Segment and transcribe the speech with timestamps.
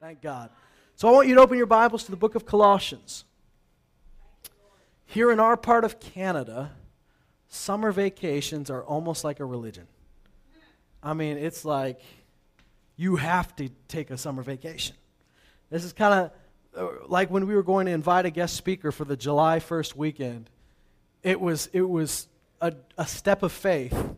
[0.00, 0.48] Thank God.
[0.96, 3.26] So I want you to open your Bibles to the book of Colossians.
[5.04, 6.70] Here in our part of Canada,
[7.48, 9.86] summer vacations are almost like a religion.
[11.02, 12.00] I mean, it's like
[12.96, 14.96] you have to take a summer vacation.
[15.68, 16.30] This is kind
[16.74, 19.58] of uh, like when we were going to invite a guest speaker for the July
[19.58, 20.48] 1st weekend.
[21.22, 22.26] It was, it was
[22.62, 24.14] a, a step of faith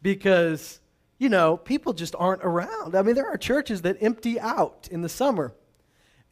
[0.00, 0.78] because,
[1.18, 2.94] you know, people just aren't around.
[2.94, 5.52] I mean, there are churches that empty out in the summer.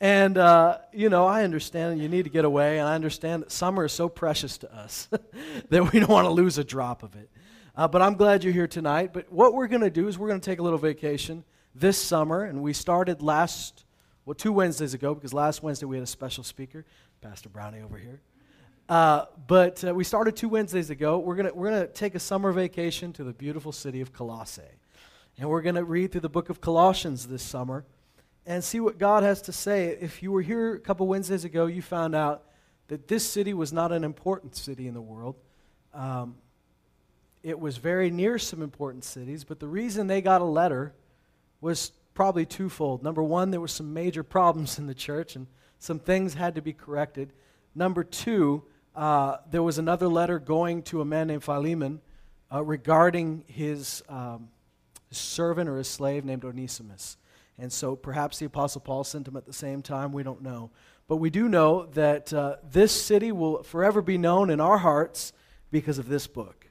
[0.00, 3.50] And, uh, you know, I understand you need to get away, and I understand that
[3.50, 5.08] summer is so precious to us
[5.70, 7.30] that we don't want to lose a drop of it.
[7.74, 9.12] Uh, but I'm glad you're here tonight.
[9.12, 11.44] But what we're going to do is we're going to take a little vacation
[11.74, 13.84] this summer, and we started last,
[14.24, 16.84] well, two Wednesdays ago, because last Wednesday we had a special speaker,
[17.22, 18.20] Pastor Brownie over here.
[18.88, 21.18] Uh, but uh, we started two Wednesdays ago.
[21.18, 24.62] We're going we're gonna take a summer vacation to the beautiful city of Colossae.
[25.38, 27.84] And we're going to read through the book of Colossians this summer
[28.46, 29.88] and see what God has to say.
[29.88, 32.44] If you were here a couple Wednesdays ago, you found out
[32.88, 35.36] that this city was not an important city in the world.
[35.92, 36.36] Um,
[37.42, 40.94] it was very near some important cities, but the reason they got a letter
[41.60, 43.02] was probably twofold.
[43.02, 45.46] Number one, there were some major problems in the church, and
[45.78, 47.32] some things had to be corrected.
[47.74, 48.62] Number two,
[48.96, 52.00] uh, there was another letter going to a man named Philemon
[52.52, 54.48] uh, regarding his, um,
[55.10, 57.16] servant or his slave named Onesimus.
[57.58, 60.12] And so perhaps the Apostle Paul sent him at the same time.
[60.12, 60.70] We don't know.
[61.08, 65.32] But we do know that uh, this city will forever be known in our hearts
[65.70, 66.66] because of this book.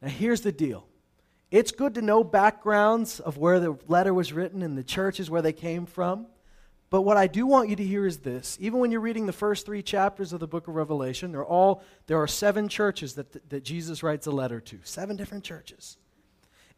[0.00, 0.86] Now, here's the deal
[1.50, 5.42] it's good to know backgrounds of where the letter was written and the churches where
[5.42, 6.26] they came from.
[6.88, 8.56] But what I do want you to hear is this.
[8.60, 11.82] Even when you're reading the first three chapters of the book of Revelation, they're all,
[12.06, 15.96] there are seven churches that, that Jesus writes a letter to, seven different churches.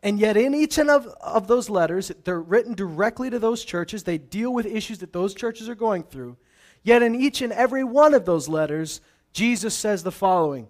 [0.03, 4.05] And yet, in each and of, of those letters, they're written directly to those churches.
[4.05, 6.37] They deal with issues that those churches are going through.
[6.83, 9.01] Yet, in each and every one of those letters,
[9.33, 10.69] Jesus says the following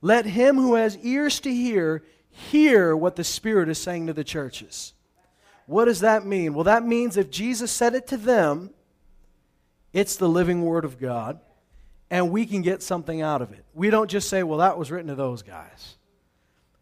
[0.00, 2.02] Let him who has ears to hear
[2.32, 4.94] hear what the Spirit is saying to the churches.
[5.66, 6.54] What does that mean?
[6.54, 8.70] Well, that means if Jesus said it to them,
[9.92, 11.40] it's the living Word of God,
[12.10, 13.64] and we can get something out of it.
[13.74, 15.96] We don't just say, well, that was written to those guys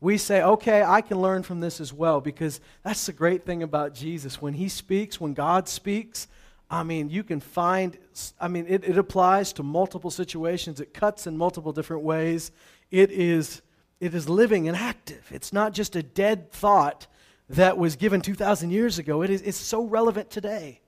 [0.00, 3.62] we say, okay, I can learn from this as well because that's the great thing
[3.62, 4.40] about Jesus.
[4.40, 6.26] When he speaks, when God speaks,
[6.70, 7.98] I mean, you can find,
[8.40, 12.50] I mean, it, it applies to multiple situations, it cuts in multiple different ways.
[12.90, 13.60] It is,
[14.00, 15.28] it is living and active.
[15.30, 17.06] It's not just a dead thought
[17.50, 20.79] that was given 2,000 years ago, it is, it's so relevant today.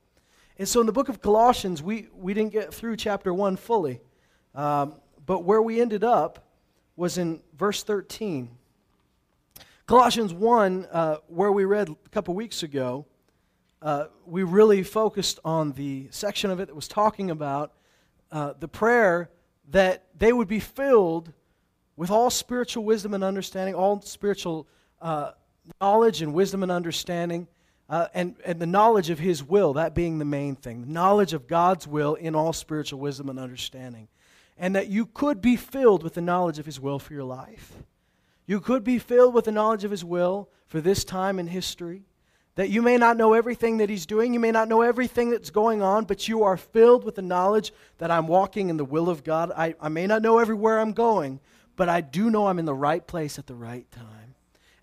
[0.63, 4.01] And so in the book of Colossians, we, we didn't get through chapter 1 fully,
[4.55, 4.95] um,
[5.27, 6.53] but where we ended up
[6.95, 8.49] was in verse 13.
[9.87, 13.07] Colossians 1, uh, where we read a couple weeks ago,
[13.83, 17.73] uh, we really focused on the section of it that was talking about
[18.31, 19.31] uh, the prayer
[19.71, 21.33] that they would be filled
[21.97, 24.69] with all spiritual wisdom and understanding, all spiritual
[25.01, 25.33] uh,
[25.81, 27.49] knowledge and wisdom and understanding,
[27.89, 30.83] uh, and, and the knowledge of His will, that being the main thing.
[30.83, 34.09] The knowledge of God's will in all spiritual wisdom and understanding.
[34.57, 37.73] And that you could be filled with the knowledge of His will for your life.
[38.47, 42.05] You could be filled with the knowledge of His will for this time in history.
[42.55, 45.51] That you may not know everything that He's doing, you may not know everything that's
[45.51, 49.09] going on, but you are filled with the knowledge that I'm walking in the will
[49.09, 49.53] of God.
[49.57, 51.41] I, I may not know everywhere I'm going,
[51.77, 54.22] but I do know I'm in the right place at the right time.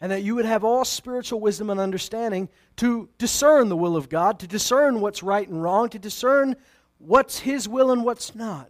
[0.01, 4.07] And that you would have all spiritual wisdom and understanding to discern the will of
[4.09, 6.55] God, to discern what's right and wrong, to discern
[6.97, 8.69] what's His will and what's not.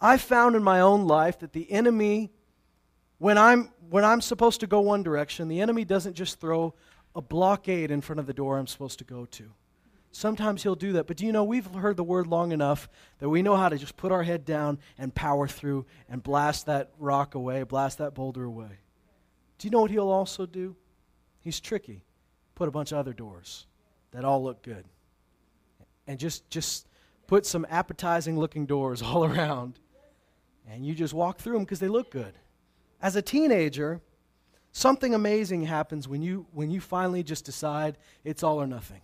[0.00, 2.30] I found in my own life that the enemy
[3.18, 6.74] when I'm, when I'm supposed to go one direction, the enemy doesn't just throw
[7.14, 9.44] a blockade in front of the door I'm supposed to go to.
[10.12, 11.06] Sometimes he'll do that.
[11.06, 13.76] But do you know, we've heard the word long enough that we know how to
[13.76, 18.14] just put our head down and power through and blast that rock away, blast that
[18.14, 18.78] boulder away.
[19.58, 20.76] Do you know what he'll also do?
[21.40, 22.04] He's tricky.
[22.54, 23.66] Put a bunch of other doors
[24.12, 24.84] that all look good.
[26.06, 26.86] And just, just
[27.26, 29.78] put some appetizing looking doors all around.
[30.70, 32.34] And you just walk through them because they look good
[33.00, 34.00] as a teenager,
[34.72, 39.00] something amazing happens when you, when you finally just decide it's all or nothing.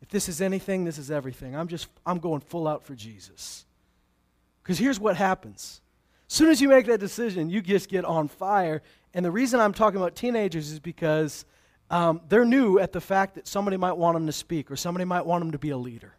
[0.00, 1.56] If this is anything, this is everything.
[1.56, 3.64] I'm just, I'm going full out for Jesus.
[4.62, 5.80] Because here's what happens.
[6.28, 8.82] As soon as you make that decision, you just get on fire.
[9.14, 11.44] And the reason I'm talking about teenagers is because
[11.88, 15.04] um, they're new at the fact that somebody might want them to speak or somebody
[15.04, 16.14] might want them to be a leader.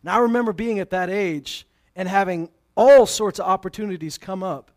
[0.00, 4.70] And I remember being at that age and having all sorts of opportunities come up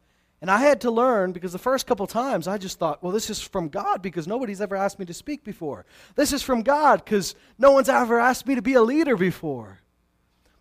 [0.43, 3.29] And I had to learn because the first couple times I just thought, well, this
[3.29, 5.85] is from God because nobody's ever asked me to speak before.
[6.15, 9.79] This is from God because no one's ever asked me to be a leader before.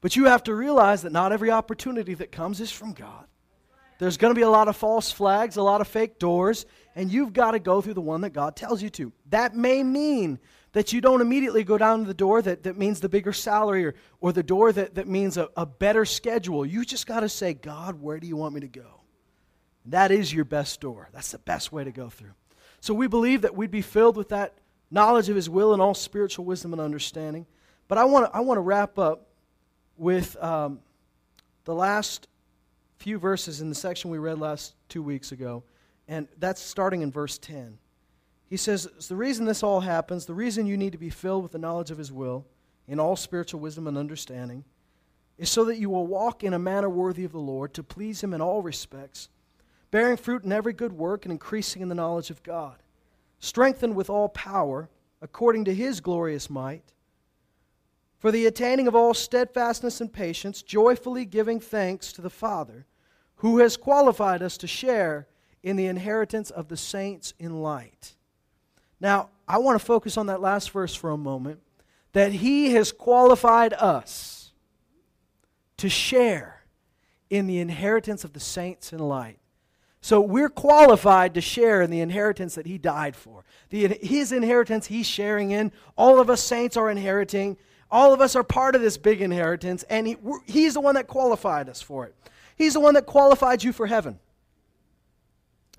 [0.00, 3.26] But you have to realize that not every opportunity that comes is from God.
[3.99, 6.64] There's going to be a lot of false flags, a lot of fake doors,
[6.94, 9.12] and you've got to go through the one that God tells you to.
[9.31, 10.39] That may mean
[10.73, 13.85] that you don't immediately go down to the door that, that means the bigger salary
[13.87, 16.65] or, or the door that, that means a, a better schedule.
[16.65, 19.00] You just got to say, God, where do you want me to go?
[19.87, 21.09] That is your best door.
[21.12, 22.35] That's the best way to go through.
[22.81, 24.55] So we believe that we'd be filled with that
[24.91, 27.47] knowledge of His will and all spiritual wisdom and understanding.
[27.88, 29.27] But I want to I want to wrap up
[29.97, 30.81] with um,
[31.65, 32.29] the last
[32.97, 35.65] few verses in the section we read last two weeks ago,
[36.08, 37.78] and that's starting in verse 10.
[38.49, 41.52] He says, The reason this all happens, the reason you need to be filled with
[41.52, 42.46] the knowledge of His will
[42.87, 44.64] in all spiritual wisdom and understanding,
[45.38, 48.22] is so that you will walk in a manner worthy of the Lord, to please
[48.22, 49.28] Him in all respects
[49.93, 52.82] bearing fruit in every good work and increasing in the knowledge of God,
[53.38, 54.88] strengthened with all power
[55.20, 56.93] according to his glorious might,
[58.19, 62.87] for the attaining of all steadfastness and patience, joyfully giving thanks to the Father,
[63.37, 65.28] who has qualified us to share
[65.62, 68.14] in the inheritance of the saints in light.
[69.00, 71.61] Now, I want to focus on that last verse for a moment
[72.12, 74.53] that he has qualified us
[75.79, 76.62] to share
[77.31, 79.38] in the inheritance of the saints in light.
[80.00, 83.44] So we're qualified to share in the inheritance that he died for.
[83.70, 85.73] The, his inheritance he's sharing in.
[85.97, 87.56] All of us saints are inheriting.
[87.91, 90.17] All of us are part of this big inheritance, and he,
[90.47, 92.14] he's the one that qualified us for it.
[92.56, 94.19] He's the one that qualified you for heaven.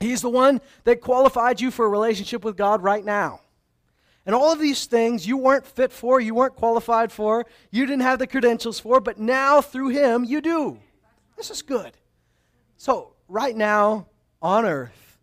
[0.03, 3.41] He's the one that qualified you for a relationship with God right now.
[4.25, 8.03] And all of these things you weren't fit for, you weren't qualified for, you didn't
[8.03, 10.79] have the credentials for, but now through Him you do.
[11.35, 11.91] This is good.
[12.77, 14.07] So, right now,
[14.41, 15.19] on earth,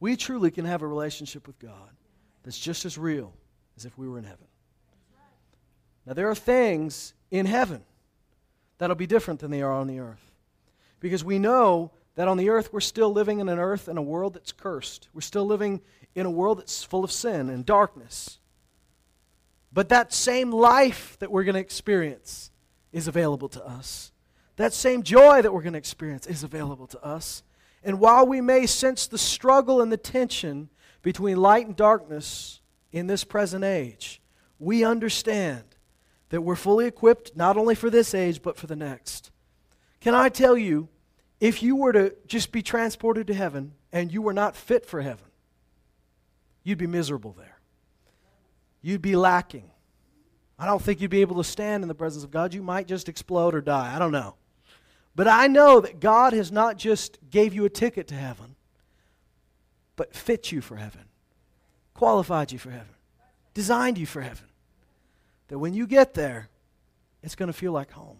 [0.00, 1.90] we truly can have a relationship with God
[2.42, 3.32] that's just as real
[3.76, 4.46] as if we were in heaven.
[6.06, 7.82] Now, there are things in heaven
[8.78, 10.32] that'll be different than they are on the earth.
[11.00, 14.02] Because we know that on the earth, we're still living in an earth and a
[14.02, 15.08] world that's cursed.
[15.12, 15.80] We're still living
[16.14, 18.38] in a world that's full of sin and darkness.
[19.72, 22.52] But that same life that we're going to experience
[22.92, 24.12] is available to us.
[24.56, 27.42] That same joy that we're going to experience is available to us.
[27.82, 30.70] And while we may sense the struggle and the tension
[31.02, 32.60] between light and darkness
[32.92, 34.22] in this present age,
[34.60, 35.64] we understand
[36.28, 39.32] that we're fully equipped not only for this age, but for the next.
[40.00, 40.88] Can I tell you,
[41.44, 45.02] if you were to just be transported to heaven and you were not fit for
[45.02, 45.26] heaven,
[46.62, 47.58] you'd be miserable there.
[48.80, 49.70] You'd be lacking.
[50.58, 52.54] I don't think you'd be able to stand in the presence of God.
[52.54, 53.94] You might just explode or die.
[53.94, 54.36] I don't know.
[55.14, 58.56] But I know that God has not just gave you a ticket to heaven,
[59.96, 61.04] but fit you for heaven,
[61.92, 62.94] qualified you for heaven,
[63.52, 64.46] designed you for heaven.
[65.48, 66.48] That when you get there,
[67.22, 68.16] it's going to feel like home.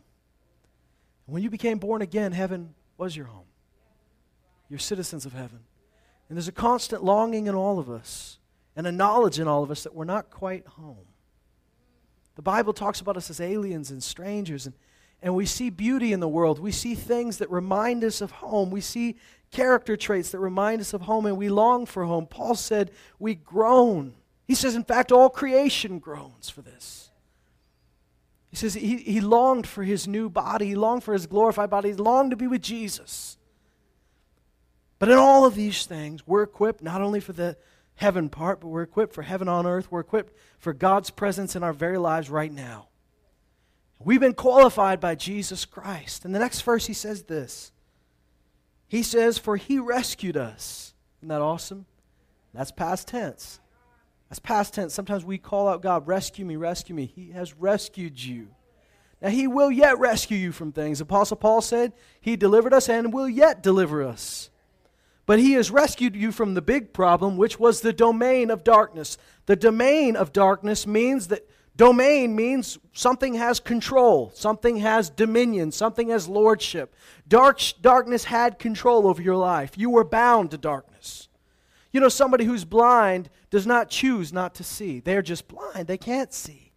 [1.24, 3.46] When you became born again, heaven was your home.
[4.68, 5.60] You're citizens of heaven.
[6.28, 8.38] And there's a constant longing in all of us
[8.76, 11.06] and a knowledge in all of us that we're not quite home.
[12.36, 14.74] The Bible talks about us as aliens and strangers and
[15.24, 16.58] and we see beauty in the world.
[16.58, 18.70] We see things that remind us of home.
[18.70, 19.16] We see
[19.50, 22.26] character traits that remind us of home, and we long for home.
[22.26, 24.12] Paul said, We groan.
[24.46, 27.10] He says, in fact, all creation groans for this.
[28.54, 31.88] He says he, he longed for his new body, he longed for his glorified body,
[31.88, 33.36] he longed to be with Jesus.
[35.00, 37.56] But in all of these things, we're equipped not only for the
[37.96, 39.90] heaven part, but we're equipped for heaven on earth.
[39.90, 42.86] We're equipped for God's presence in our very lives right now.
[43.98, 46.24] We've been qualified by Jesus Christ.
[46.24, 47.72] And the next verse, he says this
[48.86, 50.94] He says, For he rescued us.
[51.18, 51.86] Isn't that awesome?
[52.52, 53.58] That's past tense.
[54.34, 54.92] That's past tense.
[54.92, 57.06] Sometimes we call out God, rescue me, rescue me.
[57.06, 58.48] He has rescued you.
[59.22, 61.00] Now, he will yet rescue you from things.
[61.00, 64.50] Apostle Paul said, He delivered us and will yet deliver us.
[65.24, 69.18] But he has rescued you from the big problem, which was the domain of darkness.
[69.46, 76.08] The domain of darkness means that Domain means something has control, something has dominion, something
[76.08, 76.94] has lordship.
[77.26, 79.72] Dark, darkness had control over your life.
[79.76, 81.28] You were bound to darkness.
[81.94, 84.98] You know, somebody who's blind does not choose not to see.
[84.98, 85.86] They're just blind.
[85.86, 86.72] They can't see.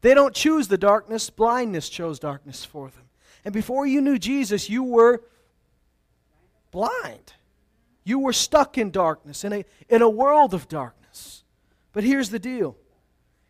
[0.00, 3.04] They don't choose the darkness, blindness chose darkness for them.
[3.44, 5.24] And before you knew Jesus, you were
[6.70, 7.34] blind.
[8.02, 11.44] You were stuck in darkness, in a, in a world of darkness.
[11.92, 12.74] But here's the deal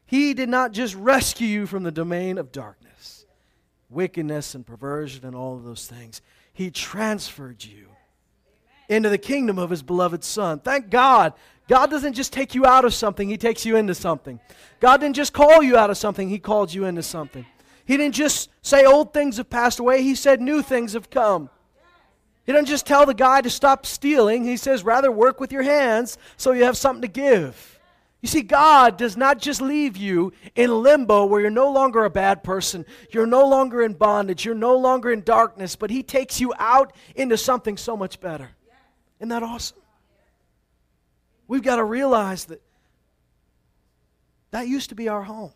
[0.05, 3.27] he did not just rescue you from the domain of darkness,
[3.89, 6.21] wickedness, and perversion, and all of those things.
[6.53, 7.91] He transferred you
[8.93, 10.61] into the kingdom of his beloved Son.
[10.61, 11.33] Thank God.
[11.69, 14.41] God doesn't just take you out of something, he takes you into something.
[14.81, 17.47] God didn't just call you out of something, he called you into something.
[17.85, 21.51] He didn't just say old things have passed away, he said new things have come.
[22.45, 25.63] He doesn't just tell the guy to stop stealing, he says rather work with your
[25.63, 27.81] hands so you have something to give.
[28.21, 32.11] You see, God does not just leave you in limbo where you're no longer a
[32.11, 36.41] bad person, you're no longer in bondage, you're no longer in darkness, but He takes
[36.41, 38.51] you out into something so much better.
[39.23, 39.79] Isn't that awesome?
[41.47, 42.61] We've got to realize that
[44.51, 45.53] that used to be our home.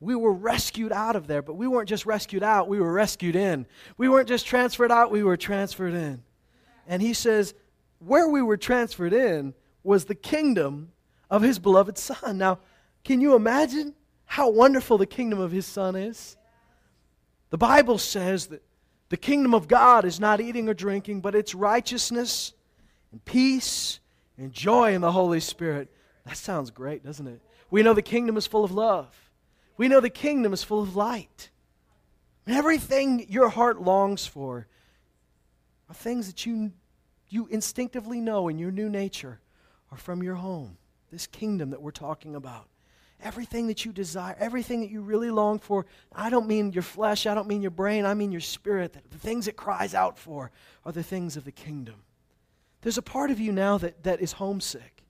[0.00, 3.36] We were rescued out of there, but we weren't just rescued out, we were rescued
[3.36, 3.64] in.
[3.96, 6.24] We weren't just transferred out, we were transferred in.
[6.88, 7.54] And He says,
[8.00, 9.54] where we were transferred in
[9.84, 10.90] was the kingdom
[11.30, 12.38] of his beloved Son.
[12.38, 12.58] Now,
[13.04, 13.94] can you imagine
[14.24, 16.36] how wonderful the kingdom of his Son is?
[17.50, 18.64] The Bible says that
[19.10, 22.54] the kingdom of God is not eating or drinking, but it's righteousness
[23.12, 24.00] and peace
[24.38, 25.88] and joy in the Holy Spirit.
[26.26, 27.40] That sounds great, doesn't it?
[27.70, 29.30] We know the kingdom is full of love.
[29.76, 31.50] We know the kingdom is full of light.
[32.46, 34.66] And everything your heart longs for
[35.88, 36.72] are things that you,
[37.28, 39.40] you instinctively know in your new nature
[39.90, 40.76] are from your home
[41.10, 42.68] this kingdom that we're talking about.
[43.22, 47.26] Everything that you desire, everything that you really long for, I don't mean your flesh,
[47.26, 48.96] I don't mean your brain, I mean your spirit.
[49.10, 50.50] The things it cries out for
[50.86, 51.96] are the things of the kingdom.
[52.82, 55.04] There's a part of you now that, that is homesick.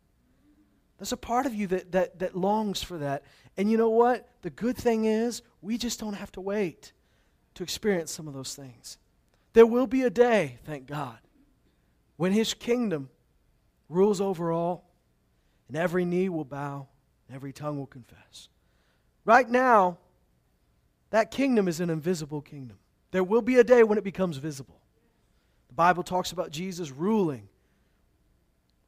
[0.99, 3.25] There's a part of you that, that, that longs for that.
[3.57, 4.29] And you know what?
[4.43, 6.93] The good thing is, we just don't have to wait
[7.55, 8.99] to experience some of those things.
[9.53, 11.19] There will be a day, thank God,
[12.17, 13.09] when His kingdom
[13.89, 14.91] rules over all
[15.71, 16.89] and every knee will bow,
[17.29, 18.49] and every tongue will confess.
[19.25, 19.99] Right now,
[21.11, 22.77] that kingdom is an invisible kingdom.
[23.12, 24.81] There will be a day when it becomes visible.
[25.69, 27.49] The Bible talks about Jesus ruling.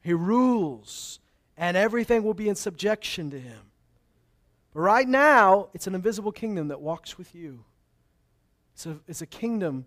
[0.03, 1.19] He rules,
[1.57, 3.71] and everything will be in subjection to him.
[4.73, 7.63] But right now, it's an invisible kingdom that walks with you.
[8.73, 9.85] It's a, it's a kingdom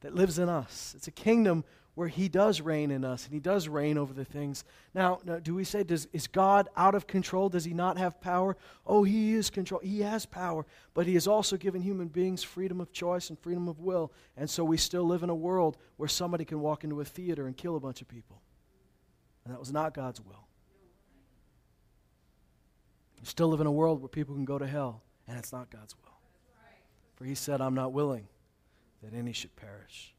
[0.00, 0.94] that lives in us.
[0.96, 1.64] It's a kingdom
[1.94, 4.64] where He does reign in us and He does reign over the things.
[4.94, 7.48] Now, now do we say, does, is God out of control?
[7.48, 8.56] Does He not have power?
[8.86, 9.80] Oh, He is control.
[9.82, 10.64] He has power,
[10.94, 14.12] but He has also given human beings freedom of choice and freedom of will.
[14.36, 17.46] And so we still live in a world where somebody can walk into a theater
[17.46, 18.40] and kill a bunch of people.
[19.44, 20.46] And that was not God's will.
[23.20, 25.70] We still live in a world where people can go to hell, and it's not
[25.70, 26.14] God's will.
[27.16, 28.28] For He said, I'm not willing
[29.02, 30.14] that any should perish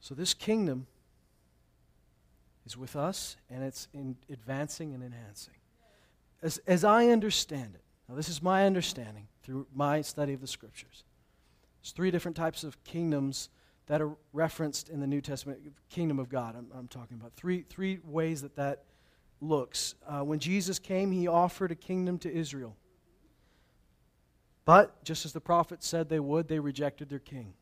[0.00, 0.86] so this kingdom
[2.66, 5.54] is with us and it's in advancing and enhancing.
[6.42, 10.46] As, as I understand it, now this is my understanding through my study of the
[10.46, 11.04] scriptures.
[11.80, 13.50] There's three different types of kingdoms
[13.90, 17.32] that are referenced in the New Testament, kingdom of God, I'm, I'm talking about.
[17.34, 18.84] Three, three ways that that
[19.40, 19.96] looks.
[20.06, 22.76] Uh, when Jesus came, he offered a kingdom to Israel.
[24.64, 27.54] But, just as the prophets said they would, they rejected their king.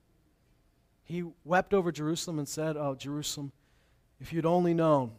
[1.02, 3.50] He wept over Jerusalem and said, Oh, Jerusalem,
[4.20, 5.12] if you'd only known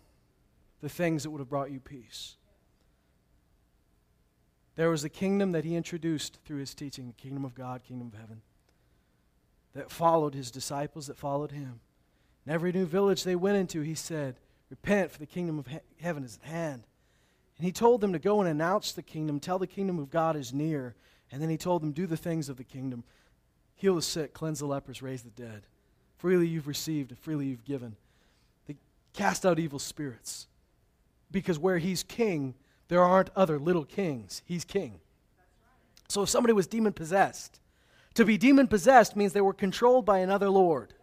[0.80, 2.36] the things that would have brought you peace.
[4.76, 8.12] There was a kingdom that he introduced through his teaching the kingdom of God, kingdom
[8.14, 8.44] of heaven,
[9.74, 11.80] that followed his disciples, that followed him.
[12.46, 14.36] In every new village they went into, he said,
[14.70, 16.84] Repent, for the kingdom of he- heaven is at hand.
[17.58, 20.36] And he told them to go and announce the kingdom, tell the kingdom of God
[20.36, 20.96] is near.
[21.32, 23.04] And then he told them, Do the things of the kingdom
[23.76, 25.64] heal the sick, cleanse the lepers, raise the dead.
[26.18, 27.96] Freely you've received, freely you've given.
[28.68, 28.76] They
[29.14, 30.48] cast out evil spirits.
[31.32, 32.56] Because where he's king,
[32.90, 34.42] there aren't other little kings.
[34.46, 35.00] He's king.
[36.10, 37.62] So if somebody was demon possessed,
[38.20, 40.94] to be demon possessed means they were controlled by another Lord.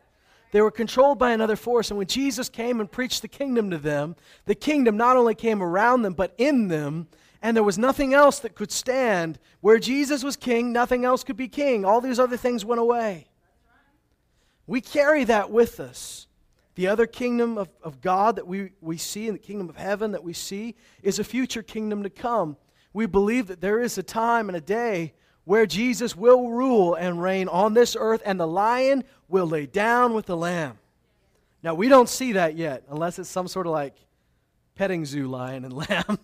[0.53, 1.91] They were controlled by another force.
[1.91, 5.63] And when Jesus came and preached the kingdom to them, the kingdom not only came
[5.63, 7.09] around them, but in them.
[7.41, 9.39] And there was nothing else that could stand.
[9.63, 11.87] Where Jesus was king, nothing else could be king.
[11.87, 13.29] All these other things went away.
[14.67, 16.27] We carry that with us.
[16.75, 20.13] The other kingdom of, of God that we, we see in the kingdom of heaven
[20.13, 22.59] that we see is a future kingdom to come.
[22.93, 25.15] We believe that there is a time and a day
[25.47, 30.13] where Jesus will rule and reign on this earth, and the lion will lay down
[30.13, 30.77] with the lamb.
[31.63, 33.95] Now, we don't see that yet, unless it's some sort of like
[34.75, 36.19] petting zoo lion and lamb.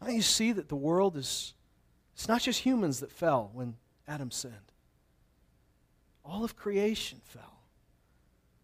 [0.00, 1.52] now you see that the world is,
[2.14, 3.76] it's not just humans that fell when
[4.08, 4.54] Adam sinned.
[6.24, 7.60] All of creation fell.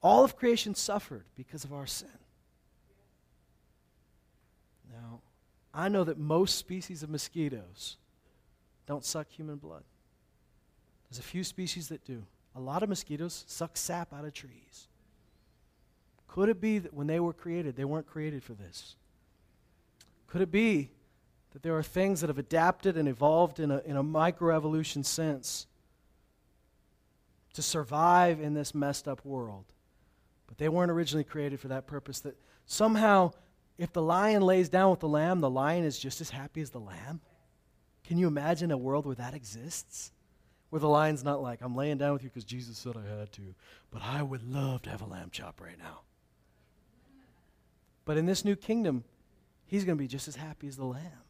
[0.02, 2.08] All of creation suffered because of our sin.
[4.90, 5.20] Now,
[5.72, 7.96] I know that most species of mosquitoes
[8.86, 9.84] don't suck human blood.
[11.08, 12.24] There's a few species that do.
[12.56, 14.88] A lot of mosquitoes suck sap out of trees.
[16.26, 18.96] Could it be that when they were created, they weren't created for this?
[20.28, 20.90] Could it be
[21.52, 25.66] that there are things that have adapted and evolved in a, in a microevolution sense
[27.54, 29.64] to survive in this messed up world?
[30.46, 32.20] But they weren't originally created for that purpose.
[32.20, 32.36] That
[32.66, 33.32] somehow,
[33.80, 36.68] if the lion lays down with the lamb, the lion is just as happy as
[36.68, 37.22] the lamb?
[38.04, 40.12] Can you imagine a world where that exists?
[40.68, 43.32] Where the lion's not like, I'm laying down with you because Jesus said I had
[43.32, 43.54] to,
[43.90, 46.00] but I would love to have a lamb chop right now.
[48.04, 49.02] But in this new kingdom,
[49.64, 51.24] he's going to be just as happy as the lamb.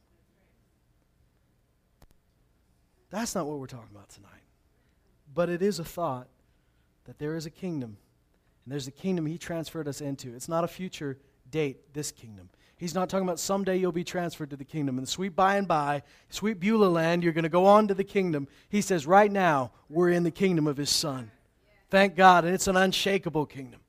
[3.11, 4.31] That's not what we're talking about tonight.
[5.33, 6.27] But it is a thought
[7.05, 7.97] that there is a kingdom,
[8.65, 10.35] and there's a kingdom he transferred us into.
[10.35, 11.17] It's not a future
[11.51, 12.49] date, this kingdom.
[12.77, 14.97] He's not talking about someday you'll be transferred to the kingdom.
[14.97, 17.95] In the sweet by and by, sweet Beulah land, you're going to go on to
[17.95, 18.49] the kingdom.
[18.71, 21.31] He says, right now, we're in the kingdom of his son.
[21.91, 23.81] Thank God, and it's an unshakable kingdom.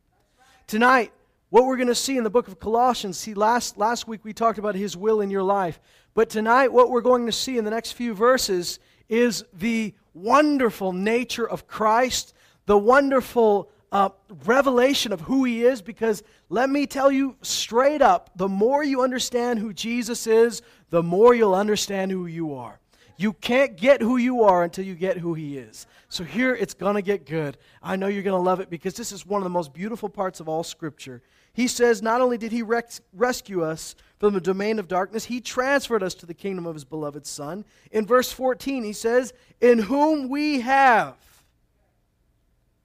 [0.67, 1.13] Tonight,
[1.51, 4.33] what we're going to see in the book of Colossians, see, last, last week we
[4.33, 5.79] talked about his will in your life.
[6.13, 10.91] But tonight, what we're going to see in the next few verses is the wonderful
[10.91, 12.33] nature of Christ,
[12.65, 14.09] the wonderful uh,
[14.45, 15.81] revelation of who he is.
[15.81, 21.03] Because let me tell you straight up the more you understand who Jesus is, the
[21.03, 22.81] more you'll understand who you are.
[23.21, 25.85] You can't get who you are until you get who He is.
[26.09, 27.55] So here it's going to get good.
[27.83, 30.09] I know you're going to love it because this is one of the most beautiful
[30.09, 31.21] parts of all Scripture.
[31.53, 35.39] He says, Not only did He res- rescue us from the domain of darkness, He
[35.39, 37.63] transferred us to the kingdom of His beloved Son.
[37.91, 41.15] In verse 14, He says, In whom we have.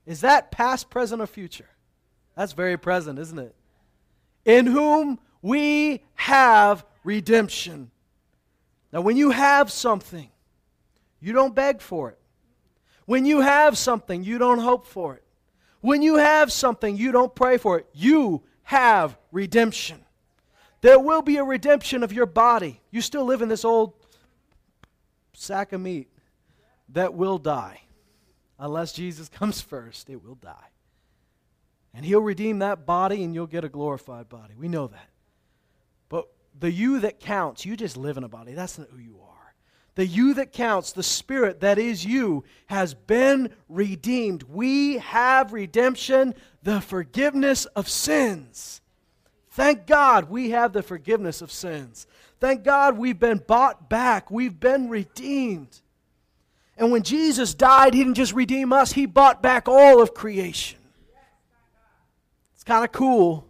[0.06, 1.68] Is that past, present, or future?
[2.36, 3.54] That's very present, isn't it?
[4.44, 7.90] In whom we have redemption
[8.96, 10.30] now, when you have something,
[11.20, 12.18] you don't beg for it.
[13.04, 15.22] When you have something, you don't hope for it.
[15.80, 17.86] When you have something, you don't pray for it.
[17.92, 20.00] You have redemption.
[20.80, 22.80] There will be a redemption of your body.
[22.90, 23.92] You still live in this old
[25.34, 26.08] sack of meat
[26.90, 27.82] that will die.
[28.58, 30.70] Unless Jesus comes first, it will die.
[31.94, 34.54] And he'll redeem that body and you'll get a glorified body.
[34.54, 35.08] We know that
[36.10, 38.52] But the you that counts, you just live in a body.
[38.52, 39.54] That's not who you are.
[39.94, 44.42] The you that counts, the spirit that is you, has been redeemed.
[44.42, 48.82] We have redemption, the forgiveness of sins.
[49.52, 52.06] Thank God we have the forgiveness of sins.
[52.40, 55.80] Thank God we've been bought back, we've been redeemed.
[56.76, 60.78] And when Jesus died, He didn't just redeem us, He bought back all of creation.
[62.54, 63.46] It's kind of cool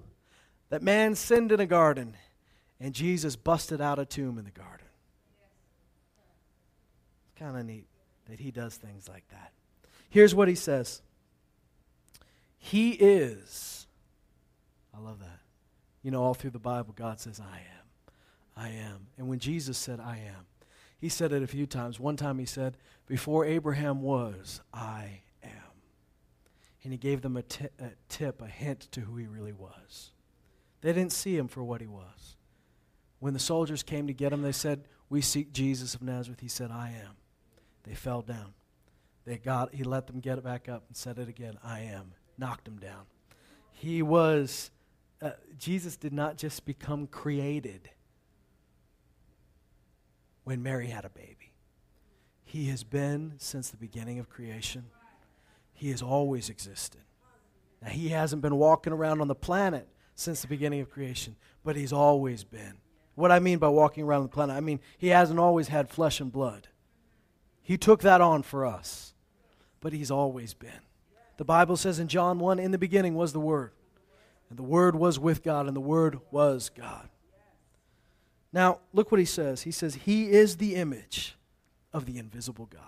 [0.68, 2.16] that man sinned in a garden
[2.80, 4.86] and Jesus busted out a tomb in the garden.
[7.26, 7.86] It's kind of neat
[8.28, 9.52] that he does things like that.
[10.10, 11.02] Here's what he says
[12.58, 13.86] He is.
[14.94, 15.40] I love that.
[16.02, 18.12] You know, all through the Bible, God says, I am.
[18.56, 19.08] I am.
[19.18, 20.46] And when Jesus said, I am,
[21.06, 22.00] he said it a few times.
[22.00, 25.70] One time he said, Before Abraham was, I am.
[26.82, 30.10] And he gave them a, t- a tip, a hint to who he really was.
[30.80, 32.34] They didn't see him for what he was.
[33.20, 36.40] When the soldiers came to get him, they said, We seek Jesus of Nazareth.
[36.40, 37.12] He said, I am.
[37.84, 38.54] They fell down.
[39.24, 42.14] They got, he let them get it back up and said it again, I am.
[42.36, 43.04] Knocked him down.
[43.70, 44.72] He was,
[45.22, 47.90] uh, Jesus did not just become created
[50.46, 51.50] when Mary had a baby.
[52.44, 54.84] He has been since the beginning of creation.
[55.74, 57.00] He has always existed.
[57.82, 61.74] Now, he hasn't been walking around on the planet since the beginning of creation, but
[61.74, 62.74] he's always been.
[63.16, 65.90] What I mean by walking around on the planet, I mean he hasn't always had
[65.90, 66.68] flesh and blood.
[67.60, 69.14] He took that on for us,
[69.80, 70.70] but he's always been.
[71.38, 73.72] The Bible says in John 1 In the beginning was the Word,
[74.48, 77.08] and the Word was with God, and the Word was God.
[78.56, 79.60] Now, look what he says.
[79.60, 81.36] He says, He is the image
[81.92, 82.80] of the invisible God.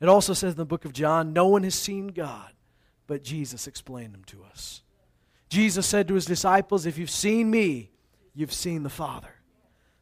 [0.00, 2.50] It also says in the book of John, No one has seen God,
[3.06, 4.80] but Jesus explained him to us.
[5.50, 7.90] Jesus said to his disciples, If you've seen me,
[8.34, 9.34] you've seen the Father.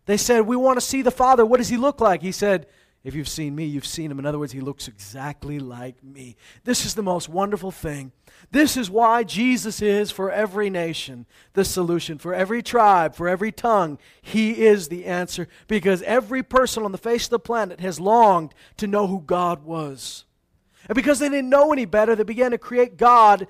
[0.06, 1.44] They said, We want to see the Father.
[1.44, 2.22] What does he look like?
[2.22, 2.68] He said,
[3.02, 4.18] If you've seen me, you've seen him.
[4.18, 6.36] In other words, he looks exactly like me.
[6.64, 8.12] This is the most wonderful thing.
[8.50, 13.52] This is why Jesus is for every nation the solution, for every tribe, for every
[13.52, 13.98] tongue.
[14.20, 18.54] He is the answer because every person on the face of the planet has longed
[18.76, 20.26] to know who God was.
[20.86, 23.48] And because they didn't know any better, they began to create God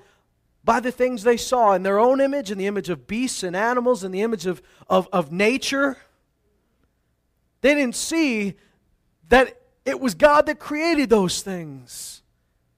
[0.63, 3.55] by the things they saw in their own image, in the image of beasts and
[3.55, 5.97] animals, in the image of, of, of nature.
[7.61, 8.55] They didn't see
[9.31, 12.21] that it was God that created those things.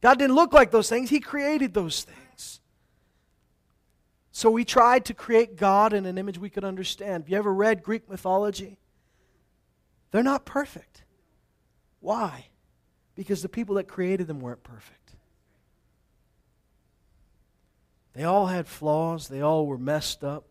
[0.01, 2.61] God didn't look like those things, He created those things.
[4.31, 7.23] So we tried to create God in an image we could understand.
[7.23, 8.77] Have you ever read Greek mythology?
[10.11, 11.03] They're not perfect.
[11.99, 12.47] Why?
[13.15, 15.15] Because the people that created them weren't perfect.
[18.13, 20.45] They all had flaws, they all were messed up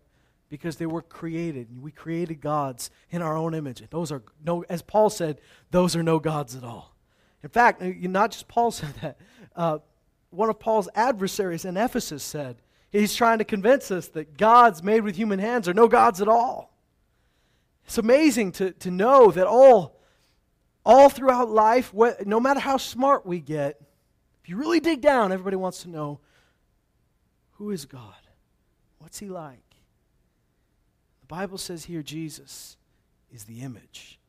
[0.52, 1.80] because they were created.
[1.80, 3.82] We created gods in our own image.
[3.88, 6.94] Those are no, as Paul said, those are no gods at all.
[7.42, 9.16] In fact, not just Paul said that.
[9.56, 9.78] Uh,
[10.28, 12.60] one of Paul's adversaries in Ephesus said,
[12.90, 16.28] he's trying to convince us that gods made with human hands are no gods at
[16.28, 16.76] all.
[17.86, 20.02] It's amazing to, to know that all,
[20.84, 23.80] all throughout life, what, no matter how smart we get,
[24.42, 26.20] if you really dig down, everybody wants to know
[27.52, 28.20] who is God?
[28.98, 29.71] What's he like?
[31.32, 32.76] Bible says here Jesus
[33.32, 34.20] is the image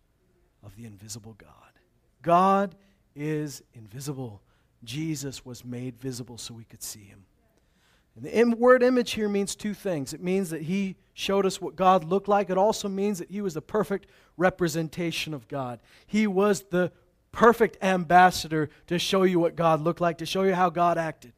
[0.63, 1.49] of the invisible God.
[2.21, 2.75] God
[3.13, 4.41] is invisible.
[4.85, 7.25] Jesus was made visible so we could see him.
[8.15, 10.13] And the word image here means two things.
[10.13, 12.49] It means that he showed us what God looked like.
[12.49, 15.81] It also means that he was the perfect representation of God.
[16.07, 16.89] He was the
[17.33, 21.32] perfect ambassador to show you what God looked like, to show you how God acted.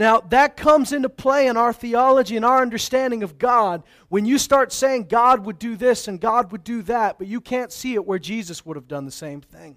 [0.00, 4.38] Now, that comes into play in our theology and our understanding of God when you
[4.38, 7.92] start saying God would do this and God would do that, but you can't see
[7.92, 9.76] it where Jesus would have done the same thing.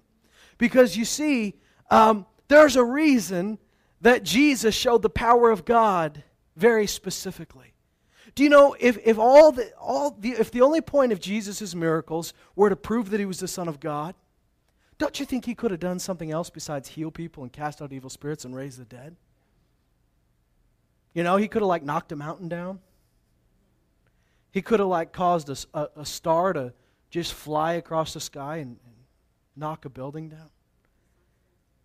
[0.56, 1.56] Because you see,
[1.90, 3.58] um, there's a reason
[4.00, 6.24] that Jesus showed the power of God
[6.56, 7.74] very specifically.
[8.34, 11.74] Do you know if, if all the all the if the only point of Jesus'
[11.74, 14.14] miracles were to prove that he was the Son of God,
[14.96, 17.92] don't you think he could have done something else besides heal people and cast out
[17.92, 19.16] evil spirits and raise the dead?
[21.14, 22.80] You know, he could have like knocked a mountain down.
[24.50, 26.72] He could have like caused a, a, a star to
[27.10, 28.94] just fly across the sky and, and
[29.56, 30.50] knock a building down.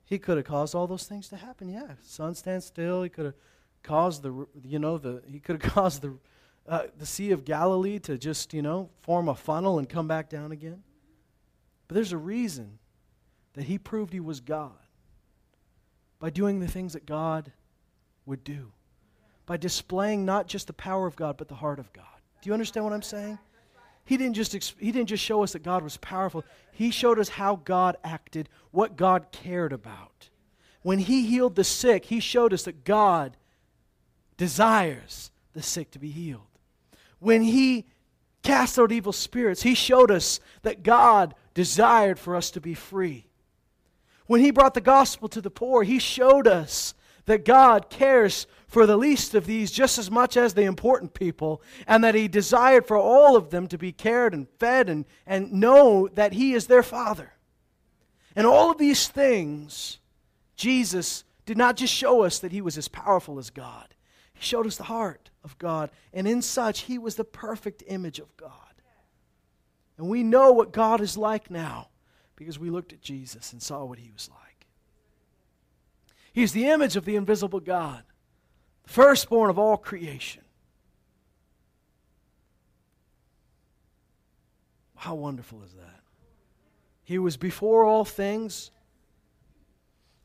[0.06, 1.70] He could have caused all those things to happen.
[1.70, 3.04] Yeah, sun stand still.
[3.04, 3.36] He could have
[3.84, 6.18] caused the, you know, the he could have caused the,
[6.68, 10.28] uh, the Sea of Galilee to just, you know, form a funnel and come back
[10.28, 10.82] down again.
[11.88, 12.80] But there's a reason
[13.54, 14.72] that he proved he was God
[16.20, 17.52] by doing the things that God
[18.26, 18.72] would do,
[19.50, 22.06] by displaying not just the power of God, but the heart of God.
[22.40, 23.40] Do you understand what I'm saying?
[24.06, 26.46] He didn't just he didn't just show us that God was powerful.
[26.72, 30.30] He showed us how God acted, what God cared about.
[30.84, 33.38] When he healed the sick, he showed us that God
[34.38, 36.44] desires the sick to be healed.
[37.18, 37.88] When he
[38.44, 43.26] cast out evil spirits, he showed us that God desired for us to be free.
[44.28, 46.94] When he brought the gospel to the poor, he showed us
[47.30, 51.62] that God cares for the least of these just as much as the important people,
[51.86, 55.54] and that He desired for all of them to be cared and fed and, and
[55.54, 57.34] know that He is their Father.
[58.36, 60.00] And all of these things,
[60.56, 63.94] Jesus did not just show us that He was as powerful as God,
[64.34, 68.18] He showed us the heart of God, and in such, He was the perfect image
[68.18, 68.52] of God.
[70.00, 71.90] And we know what God is like now
[72.36, 74.49] because we looked at Jesus and saw what He was like.
[76.34, 78.04] He's the image of the invisible God
[78.84, 80.44] the firstborn of all creation.
[84.96, 86.02] How wonderful is that?
[87.04, 88.72] He was before all things.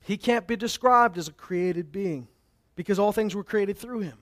[0.01, 2.29] He can't be described as a created being
[2.75, 4.19] because all things were created through him.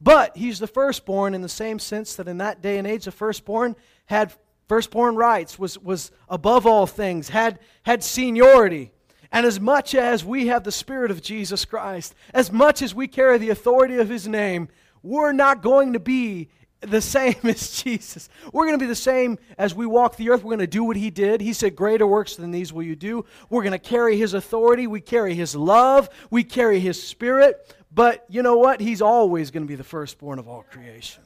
[0.00, 3.12] But he's the firstborn in the same sense that in that day and age, the
[3.12, 3.76] firstborn
[4.06, 4.32] had
[4.68, 8.92] firstborn rights, was, was above all things, had, had seniority.
[9.36, 13.06] And as much as we have the Spirit of Jesus Christ, as much as we
[13.06, 14.70] carry the authority of His name,
[15.02, 16.48] we're not going to be
[16.80, 18.30] the same as Jesus.
[18.50, 20.42] We're going to be the same as we walk the earth.
[20.42, 21.42] We're going to do what He did.
[21.42, 23.26] He said, Greater works than these will you do.
[23.50, 24.86] We're going to carry His authority.
[24.86, 26.08] We carry His love.
[26.30, 27.76] We carry His Spirit.
[27.92, 28.80] But you know what?
[28.80, 31.22] He's always going to be the firstborn of all creation.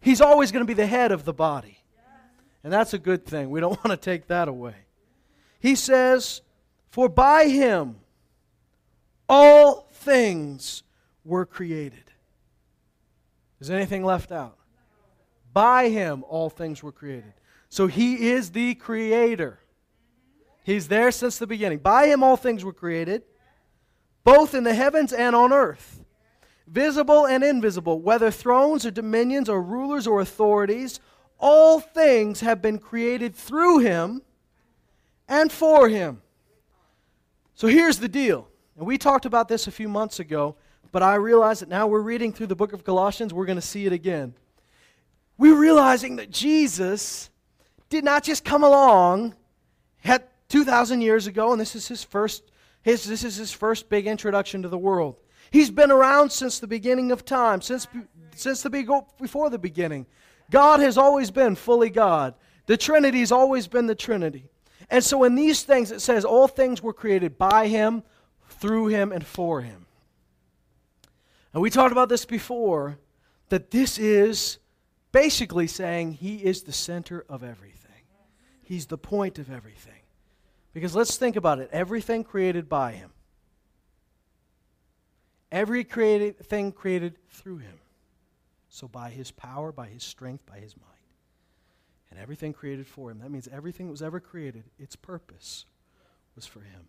[0.00, 1.78] He's always going to be the head of the body.
[2.62, 3.50] And that's a good thing.
[3.50, 4.76] We don't want to take that away.
[5.58, 6.42] He says,
[6.90, 7.96] for by him
[9.28, 10.82] all things
[11.24, 12.04] were created.
[13.60, 14.56] Is anything left out?
[15.52, 17.34] By him all things were created.
[17.68, 19.60] So he is the creator.
[20.64, 21.78] He's there since the beginning.
[21.78, 23.22] By him all things were created,
[24.24, 26.04] both in the heavens and on earth,
[26.66, 31.00] visible and invisible, whether thrones or dominions or rulers or authorities,
[31.38, 34.22] all things have been created through him
[35.28, 36.22] and for him.
[37.60, 38.48] So here's the deal.
[38.78, 40.56] And we talked about this a few months ago,
[40.92, 43.60] but I realize that now we're reading through the book of Colossians, we're going to
[43.60, 44.32] see it again.
[45.36, 47.28] We're realizing that Jesus
[47.90, 49.34] did not just come along
[49.98, 52.44] had 2,000 years ago, and this is his first
[52.80, 55.16] His, this is his first big introduction to the world.
[55.50, 57.86] He's been around since the beginning of time, since,
[58.36, 58.70] since the
[59.20, 60.06] before the beginning.
[60.50, 62.32] God has always been fully God.
[62.64, 64.48] The Trinity has always been the Trinity.
[64.90, 68.02] And so in these things, it says all things were created by him,
[68.48, 69.86] through him, and for him.
[71.52, 72.98] And we talked about this before
[73.48, 74.58] that this is
[75.12, 78.02] basically saying he is the center of everything,
[78.62, 79.94] he's the point of everything.
[80.72, 83.10] Because let's think about it everything created by him,
[85.50, 87.78] every created thing created through him.
[88.68, 90.99] So by his power, by his strength, by his might.
[92.10, 93.20] And everything created for him.
[93.20, 95.64] That means everything that was ever created, its purpose
[96.34, 96.88] was for him.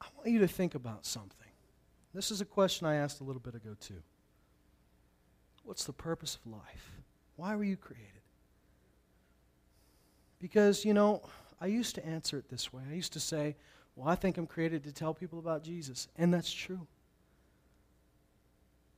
[0.00, 1.36] I want you to think about something.
[2.14, 4.02] This is a question I asked a little bit ago, too.
[5.64, 7.00] What's the purpose of life?
[7.36, 8.06] Why were you created?
[10.38, 11.22] Because, you know,
[11.60, 12.82] I used to answer it this way.
[12.90, 13.56] I used to say,
[13.94, 16.08] well, I think I'm created to tell people about Jesus.
[16.16, 16.86] And that's true.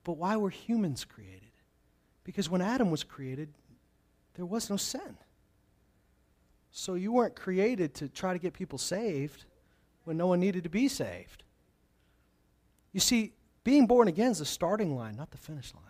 [0.05, 1.51] But why were humans created?
[2.25, 3.49] Because when Adam was created,
[4.35, 5.17] there was no sin.
[6.71, 9.45] So you weren't created to try to get people saved
[10.05, 11.43] when no one needed to be saved.
[12.93, 13.33] You see,
[13.65, 15.85] being born again is the starting line, not the finish line.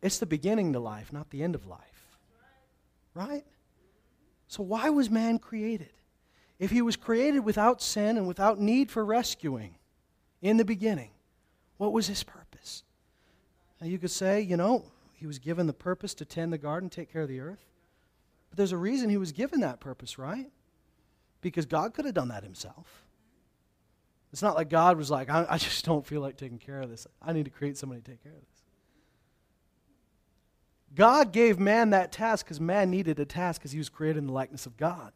[0.00, 2.16] It's the beginning to life, not the end of life.
[3.14, 3.44] Right?
[4.46, 5.92] So, why was man created?
[6.58, 9.76] If he was created without sin and without need for rescuing
[10.40, 11.10] in the beginning,
[11.76, 12.84] what was his purpose?
[13.80, 14.84] Now, you could say, you know,
[15.18, 17.66] he was given the purpose to tend the garden, take care of the earth.
[18.50, 20.52] But there's a reason he was given that purpose, right?
[21.40, 23.04] Because God could have done that himself.
[24.32, 26.88] It's not like God was like, I, I just don't feel like taking care of
[26.88, 27.06] this.
[27.20, 28.62] I need to create somebody to take care of this.
[30.94, 34.28] God gave man that task because man needed a task because he was created in
[34.28, 35.12] the likeness of God.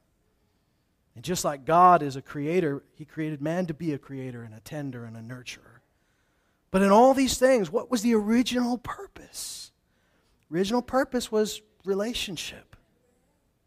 [1.15, 4.53] And just like God is a creator, he created man to be a creator and
[4.53, 5.81] a tender and a nurturer.
[6.73, 9.72] But in all these things, what was the original purpose?
[10.53, 12.77] Original purpose was relationship.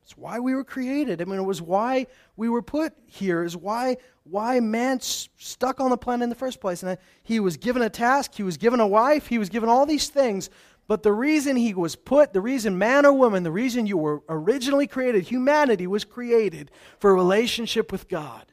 [0.04, 1.19] It's why we were created.
[1.21, 2.06] I mean, it was why
[2.38, 3.43] we were put here.
[3.43, 6.84] Is why why man stuck on the planet in the first place.
[6.84, 8.36] And uh, he was given a task.
[8.36, 9.28] He was given a wife.
[9.28, 10.50] He was given all these things
[10.88, 14.21] but the reason he was put, the reason man or woman, the reason you were
[14.30, 16.69] originally created, humanity was created
[17.00, 18.45] for a relationship with God.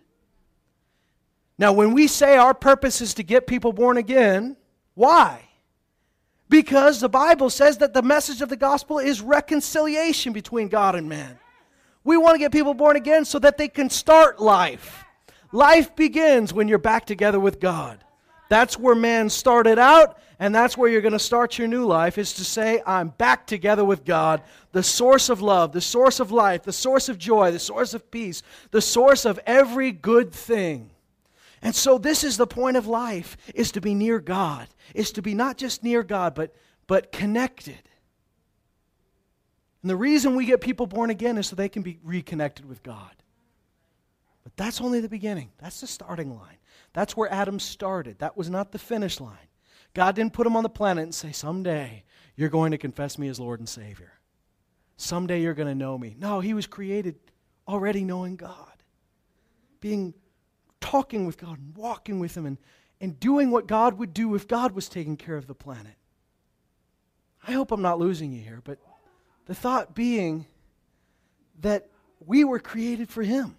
[1.59, 4.57] Now, when we say our purpose is to get people born again,
[4.95, 5.49] why?
[6.53, 11.09] Because the Bible says that the message of the gospel is reconciliation between God and
[11.09, 11.39] man.
[12.05, 15.03] We want to get people born again so that they can start life.
[15.51, 18.05] Life begins when you're back together with God.
[18.51, 22.19] That's where man started out, and that's where you're going to start your new life
[22.19, 26.33] is to say, I'm back together with God, the source of love, the source of
[26.33, 30.91] life, the source of joy, the source of peace, the source of every good thing.
[31.63, 35.23] And so this is the point of life is to be near God, is to
[35.23, 36.55] be not just near God, but,
[36.89, 37.79] but connected.
[39.83, 42.83] And the reason we get people born again is so they can be reconnected with
[42.83, 43.11] God.
[44.43, 45.51] But that's only the beginning.
[45.59, 46.59] That's the starting line.
[46.93, 48.19] That's where Adam started.
[48.19, 49.37] That was not the finish line.
[49.95, 52.03] God didn't put him on the planet and say, Someday
[52.35, 54.13] you're going to confess me as Lord and Savior.
[54.97, 56.17] Someday you're going to know me.
[56.19, 57.17] No, he was created
[57.69, 58.83] already knowing God,
[59.81, 60.15] being
[60.83, 62.59] talking with God and walking with him and,
[63.01, 65.95] and doing what God would do if God was taking care of the planet.
[67.47, 68.79] I hope I'm not losing you here, but
[69.47, 70.47] the thought being
[71.61, 71.89] that
[72.25, 73.57] we were created for him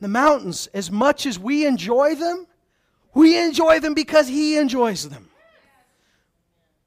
[0.00, 2.46] the mountains, as much as we enjoy them,
[3.14, 5.28] we enjoy them because He enjoys them.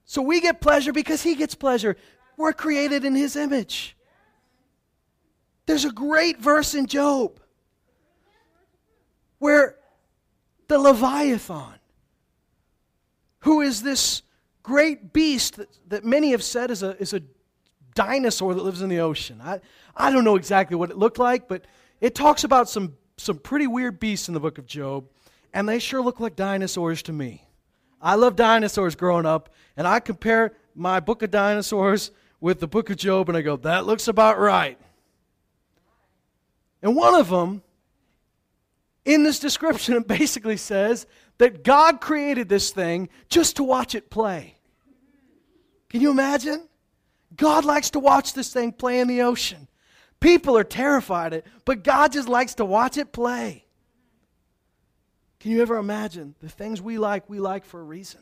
[0.06, 1.98] So we get pleasure because He gets pleasure.
[2.38, 3.98] We're created in His image.
[5.66, 7.40] There's a great verse in Job
[9.42, 9.76] where
[10.68, 11.80] the Leviathan,
[13.40, 14.22] who is this
[14.62, 17.24] great beast that, that many have said is a, is a
[17.96, 19.42] dinosaur that lives in the ocean.
[19.44, 19.60] I,
[19.96, 21.66] I don't know exactly what it looked like, but
[22.00, 25.06] it talks about some some pretty weird beasts in the book of Job,
[25.54, 27.44] and they sure look like dinosaurs to me.
[28.00, 32.92] I love dinosaurs growing up, and I compare my book of dinosaurs with the book
[32.92, 34.78] of Job, and I go, that looks about right.
[36.82, 37.62] And one of them,
[39.06, 41.06] in this description, it basically says
[41.38, 44.58] that God created this thing just to watch it play.
[45.90, 46.68] Can you imagine?
[47.36, 49.68] God likes to watch this thing play in the ocean.
[50.20, 53.66] People are terrified it, but God just likes to watch it play.
[55.40, 58.22] Can you ever imagine the things we like, we like for a reason?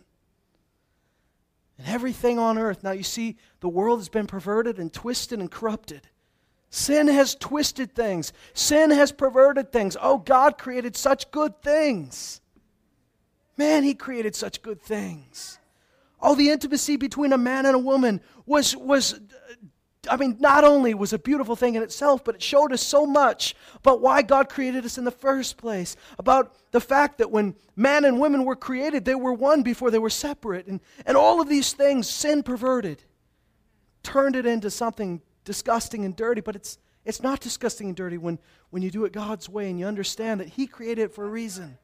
[1.78, 2.82] And everything on earth.
[2.82, 6.08] Now, you see, the world has been perverted and twisted and corrupted.
[6.69, 9.97] Sin has twisted things, sin has perverted things.
[9.99, 12.41] Oh, God created such good things.
[13.58, 15.60] Man, He created such good things.
[16.21, 19.19] Oh, the intimacy between a man and a woman was, was
[20.10, 23.05] I mean, not only was a beautiful thing in itself, but it showed us so
[23.05, 25.95] much about why God created us in the first place.
[26.17, 29.99] About the fact that when man and women were created, they were one before they
[29.99, 30.67] were separate.
[30.67, 33.03] And, and all of these things, sin perverted,
[34.03, 36.41] turned it into something disgusting and dirty.
[36.41, 38.38] But it's, it's not disgusting and dirty when,
[38.69, 41.29] when you do it God's way and you understand that He created it for a
[41.29, 41.79] reason.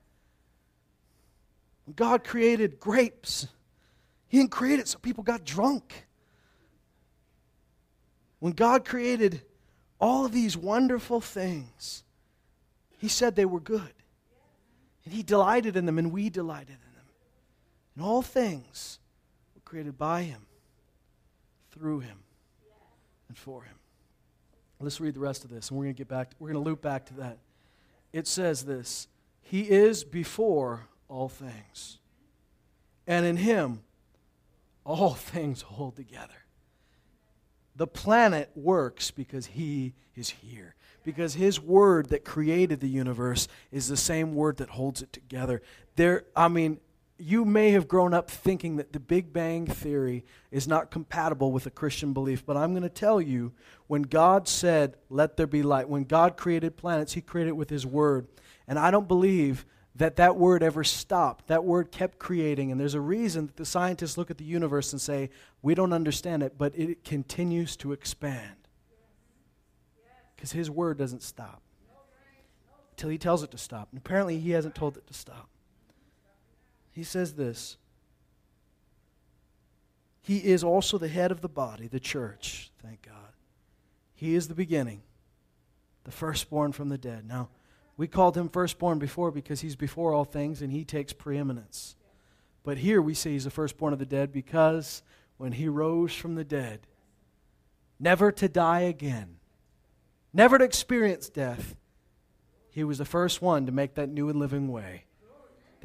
[1.95, 3.47] God created grapes,
[4.27, 6.05] He didn't create it so people got drunk.
[8.37, 9.41] When God created
[9.99, 12.03] all of these wonderful things,
[12.99, 13.93] He said they were good.
[15.05, 17.05] And He delighted in them, and we delighted in them.
[17.95, 18.99] And all things
[19.55, 20.45] were created by Him,
[21.71, 22.19] through Him,
[23.35, 23.75] and for Him.
[24.79, 26.29] Let's read the rest of this, and we're going to get back.
[26.29, 27.37] To, we're going to loop back to that.
[28.13, 29.07] It says this
[29.41, 31.99] He is before all things,
[33.05, 33.81] and in Him
[34.83, 36.45] all things hold together.
[37.75, 40.75] The planet works because He is here.
[41.03, 45.61] Because His word that created the universe is the same word that holds it together.
[45.95, 46.79] There, I mean,
[47.17, 51.65] you may have grown up thinking that the Big Bang Theory is not compatible with
[51.65, 53.53] a Christian belief, but I'm going to tell you
[53.87, 57.69] when God said, Let there be light, when God created planets, He created it with
[57.69, 58.27] His Word.
[58.67, 61.47] And I don't believe that that word ever stopped.
[61.47, 62.71] That word kept creating.
[62.71, 65.29] And there's a reason that the scientists look at the universe and say,
[65.61, 68.55] we don't understand it, but it continues to expand.
[70.35, 71.61] Because his word doesn't stop
[72.91, 73.87] until he tells it to stop.
[73.91, 75.49] And apparently, he hasn't told it to stop.
[76.95, 77.75] He says this
[80.21, 82.71] He is also the head of the body, the church.
[82.81, 83.33] Thank God.
[84.13, 85.01] He is the beginning,
[86.05, 87.27] the firstborn from the dead.
[87.27, 87.49] Now,
[87.97, 91.97] we called him firstborn before because he's before all things and he takes preeminence.
[92.63, 95.03] But here we say he's the firstborn of the dead because
[95.35, 96.87] when he rose from the dead,
[97.99, 99.35] never to die again,
[100.33, 101.75] never to experience death,
[102.69, 105.04] he was the first one to make that new and living way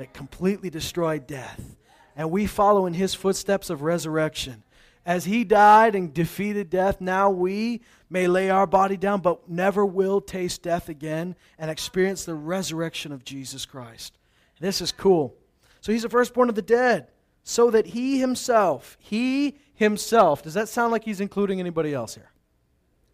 [0.00, 1.76] that completely destroyed death.
[2.16, 4.62] And we follow in his footsteps of resurrection.
[5.04, 9.84] As he died and defeated death, now we may lay our body down, but never
[9.84, 14.16] will taste death again and experience the resurrection of Jesus Christ.
[14.58, 15.34] This is cool.
[15.82, 17.08] So he's the firstborn of the dead,
[17.44, 22.30] so that he himself, he himself, does that sound like he's including anybody else here?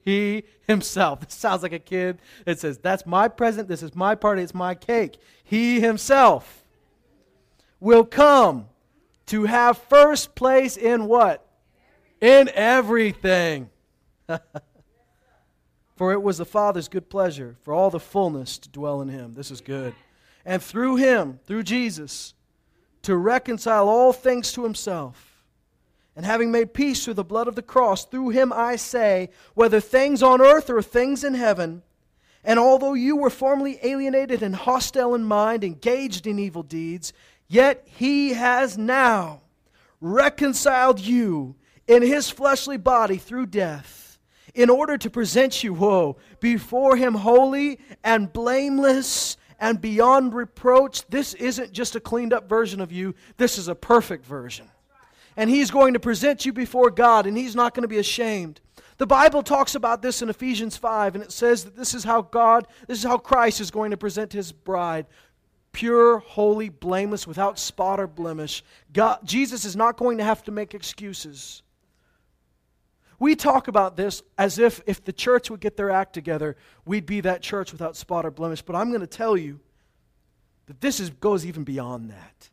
[0.05, 1.19] He himself.
[1.27, 4.55] This sounds like a kid that says, That's my present, this is my party, it's
[4.55, 5.19] my cake.
[5.43, 6.63] He himself
[7.81, 8.67] will come
[9.27, 11.47] to have first place in what?
[12.21, 13.71] In everything.
[15.97, 19.33] For it was the Father's good pleasure for all the fullness to dwell in him.
[19.33, 19.95] This is good.
[20.45, 22.35] And through him, through Jesus,
[23.03, 25.43] to reconcile all things to himself.
[26.15, 29.81] And having made peace through the blood of the cross, through him I say, whether
[29.81, 31.83] things on earth or things in heaven,
[32.45, 37.13] and although you were formerly alienated and hostile in mind, engaged in evil deeds,
[37.49, 39.43] yet he has now
[40.01, 41.55] reconciled you
[41.87, 44.07] in his fleshly body through death
[44.57, 51.07] in order to present you, whoa, before Him holy and blameless and beyond reproach.
[51.09, 54.69] This isn't just a cleaned up version of you, this is a perfect version.
[55.37, 58.63] And He's going to present you before God, and He's not going to be ashamed.
[58.97, 62.23] The Bible talks about this in Ephesians 5, and it says that this is how
[62.23, 65.05] God, this is how Christ is going to present His bride
[65.77, 68.65] pure, holy, blameless, without spot or blemish.
[68.95, 71.63] God, Jesus is not going to have to make excuses.
[73.19, 77.05] We talk about this as if if the church would get their act together, we'd
[77.05, 78.63] be that church without spot or blemish.
[78.63, 79.61] But I'm going to tell you
[80.65, 82.49] that this is, goes even beyond that.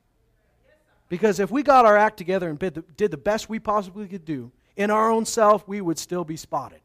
[1.08, 4.06] Because if we got our act together and did the, did the best we possibly
[4.06, 6.82] could do in our own self, we would still be spotted.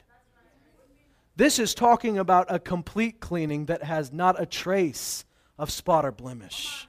[1.35, 5.25] This is talking about a complete cleaning that has not a trace
[5.59, 6.89] of spot or blemish.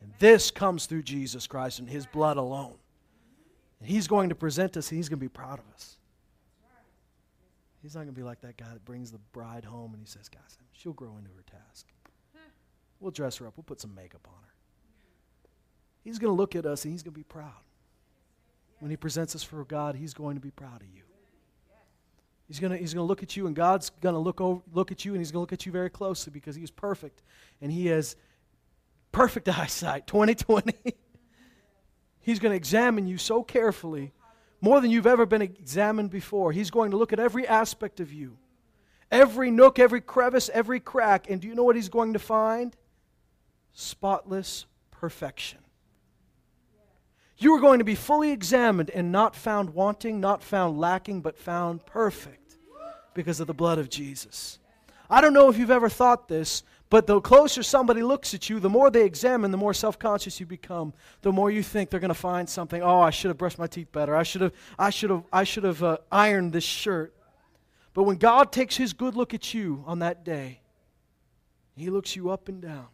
[0.00, 2.76] And this comes through Jesus Christ and His blood alone.
[3.80, 5.96] And He's going to present us and He's going to be proud of us.
[7.86, 10.08] He's not going to be like that guy that brings the bride home and he
[10.08, 11.86] says, Guys, she'll grow into her task.
[12.98, 14.54] We'll dress her up, we'll put some makeup on her.
[16.02, 17.62] He's going to look at us and he's going to be proud.
[18.80, 21.02] When he presents us for God, he's going to be proud of you.
[22.48, 25.04] He's going he's to look at you, and God's going to look, over, look at
[25.04, 27.22] you, and he's going to look at you very closely because he's perfect.
[27.60, 28.14] And he has
[29.10, 30.72] perfect eyesight, 2020.
[32.20, 34.12] he's going to examine you so carefully
[34.60, 36.52] more than you've ever been examined before.
[36.52, 38.38] He's going to look at every aspect of you.
[39.10, 41.30] every nook, every crevice, every crack.
[41.30, 42.76] And do you know what he's going to find?
[43.72, 45.58] Spotless perfection.
[47.38, 51.36] You are going to be fully examined and not found wanting, not found lacking, but
[51.36, 52.56] found perfect
[53.14, 54.58] because of the blood of Jesus.
[55.10, 58.58] I don't know if you've ever thought this, but the closer somebody looks at you,
[58.58, 60.94] the more they examine, the more self conscious you become.
[61.22, 62.82] The more you think they're going to find something.
[62.82, 64.16] Oh, I should have brushed my teeth better.
[64.16, 67.12] I should have, I should have, I should have uh, ironed this shirt.
[67.92, 70.60] But when God takes his good look at you on that day,
[71.76, 72.86] he looks you up and down.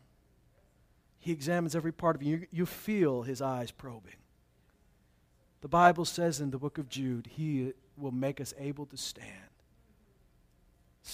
[1.19, 2.39] He examines every part of you.
[2.39, 4.15] You, you feel his eyes probing.
[5.63, 9.29] The Bible says in the book of Jude, he will make us able to stand.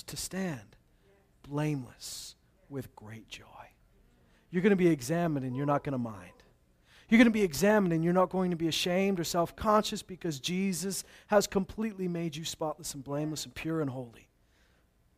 [0.07, 0.77] To stand
[1.47, 2.35] blameless
[2.69, 3.45] with great joy.
[4.51, 6.33] You're going to be examined and you're not going to mind.
[7.09, 10.03] You're going to be examined and you're not going to be ashamed or self conscious
[10.03, 14.29] because Jesus has completely made you spotless and blameless and pure and holy.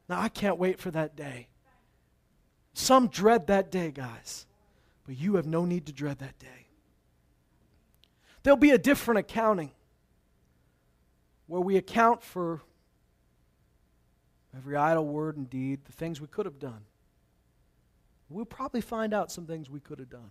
[0.09, 1.49] Now, I can't wait for that day.
[2.75, 4.47] Some dread that day, guys,
[5.07, 6.60] but you have no need to dread that day.
[8.43, 9.71] There'll be a different accounting
[11.47, 12.63] where we account for
[14.57, 16.83] every idle word and deed, the things we could have done.
[18.29, 20.31] We'll probably find out some things we could have done,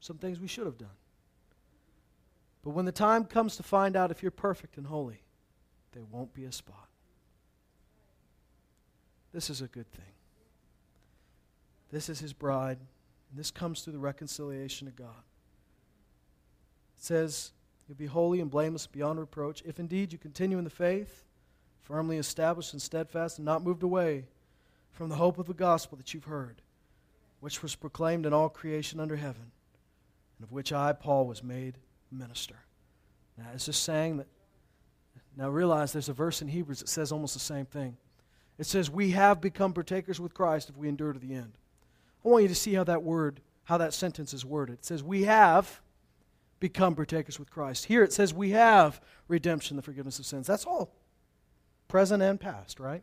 [0.00, 0.88] some things we should have done.
[2.62, 5.22] But when the time comes to find out if you're perfect and holy,
[5.92, 6.88] there won't be a spot.
[9.32, 10.02] This is a good thing.
[11.92, 12.78] This is his bride,
[13.30, 15.22] and this comes through the reconciliation of God.
[17.00, 17.52] It says,
[17.88, 21.24] You'll be holy and blameless beyond reproach, if indeed you continue in the faith,
[21.82, 24.26] firmly established and steadfast, and not moved away
[24.92, 26.62] from the hope of the gospel that you've heard
[27.40, 29.50] which was proclaimed in all creation under heaven,
[30.38, 31.78] and of which I, Paul, was made
[32.12, 32.56] minister.
[33.36, 34.26] Now, it's just saying that.
[35.36, 37.96] Now, realize there's a verse in Hebrews that says almost the same thing.
[38.58, 41.52] It says, We have become partakers with Christ if we endure to the end.
[42.24, 44.80] I want you to see how that word, how that sentence is worded.
[44.80, 45.80] It says, We have
[46.60, 47.86] become partakers with Christ.
[47.86, 50.46] Here it says, We have redemption, the forgiveness of sins.
[50.46, 50.94] That's all.
[51.88, 53.02] Present and past, right?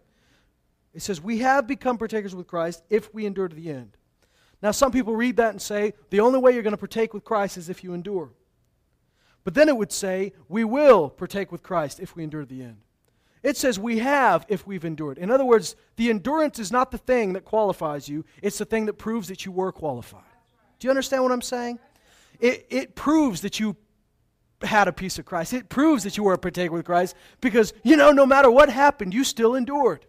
[0.94, 3.98] It says, We have become partakers with Christ if we endure to the end.
[4.62, 7.24] Now, some people read that and say, the only way you're going to partake with
[7.24, 8.32] Christ is if you endure.
[9.44, 12.64] But then it would say, we will partake with Christ if we endure to the
[12.64, 12.78] end.
[13.44, 15.20] It says we have if we've endured.
[15.20, 18.88] In other words, the endurance is not the thing that qualifies you, it's the thing
[18.88, 20.24] that proves that you were qualified.
[20.80, 21.80] Do you understand what I'm saying?
[22.40, 23.76] It, it proves that you
[24.62, 25.54] had a piece of Christ.
[25.54, 28.70] It proves that you were a partaker with Christ because, you know, no matter what
[28.70, 30.06] happened, you still endured.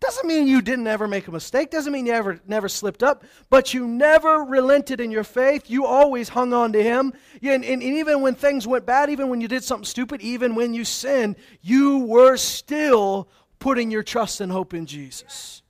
[0.00, 1.70] Doesn't mean you didn't ever make a mistake.
[1.70, 3.24] Doesn't mean you ever never slipped up.
[3.48, 5.70] But you never relented in your faith.
[5.70, 7.14] You always hung on to Him.
[7.42, 10.54] And, and, and even when things went bad, even when you did something stupid, even
[10.54, 15.62] when you sinned, you were still putting your trust and hope in Jesus.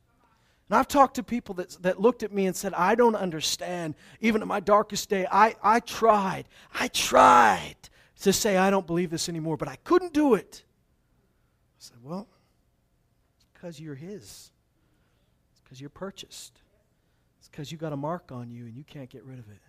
[0.69, 3.95] And I've talked to people that, that looked at me and said, I don't understand.
[4.21, 6.47] Even at my darkest day, I, I tried.
[6.73, 7.77] I tried
[8.23, 10.65] to say, I don't believe this anymore, but I couldn't do it.
[10.67, 12.27] I said, Well,
[13.53, 14.51] because you're His.
[15.53, 16.63] It's because you're purchased.
[17.39, 19.61] It's because you got a mark on you and you can't get rid of it.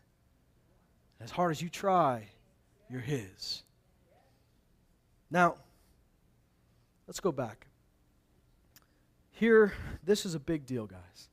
[1.19, 2.23] As hard as you try,
[2.89, 3.63] you're His.
[5.29, 5.55] Now,
[7.05, 7.67] let's go back.
[9.35, 9.73] Here,
[10.03, 11.29] this is a big deal, guys.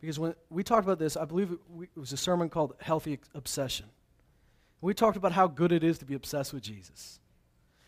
[0.00, 3.86] Because when we talked about this, I believe it, was a sermon called Healthy Obsession.
[4.80, 7.18] We talked about how good it is to be obsessed with Jesus.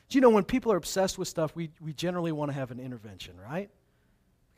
[0.08, 2.70] Do you know when people are obsessed with stuff, we, we generally want to have
[2.70, 3.70] an intervention, right?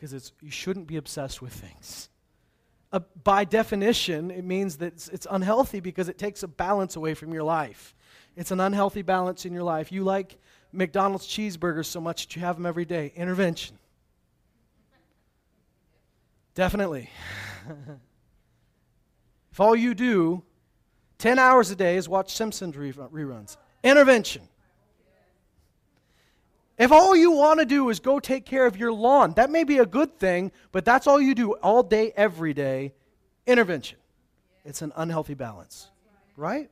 [0.00, 2.08] because it's, you shouldn't be obsessed with things.
[2.90, 7.12] Uh, by definition, it means that it's, it's unhealthy because it takes a balance away
[7.12, 7.94] from your life.
[8.34, 9.92] It's an unhealthy balance in your life.
[9.92, 10.38] You like
[10.72, 13.12] McDonald's cheeseburgers so much that you have them every day.
[13.14, 13.78] Intervention.
[16.54, 17.10] Definitely.
[19.52, 20.42] if all you do
[21.18, 24.42] 10 hours a day is watch Simpsons reruns, intervention.
[26.78, 29.64] If all you want to do is go take care of your lawn, that may
[29.64, 32.94] be a good thing, but that's all you do all day, every day.
[33.46, 33.98] Intervention.
[34.64, 35.90] It's an unhealthy balance,
[36.38, 36.70] right?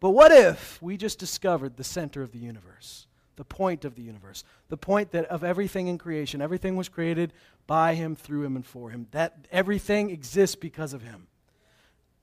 [0.00, 3.06] But what if we just discovered the center of the universe,
[3.40, 7.32] the point of the universe, the point that of everything in creation, everything was created
[7.66, 11.26] by Him, through Him, and for Him, that everything exists because of Him?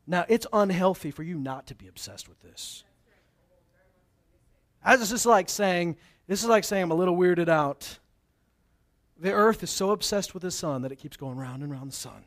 [0.05, 2.83] Now, it's unhealthy for you not to be obsessed with this.
[4.85, 5.97] This is like saying,
[6.27, 7.97] this is like saying I'm a little weirded out.
[9.19, 11.91] The earth is so obsessed with the sun that it keeps going round and round
[11.91, 12.25] the sun.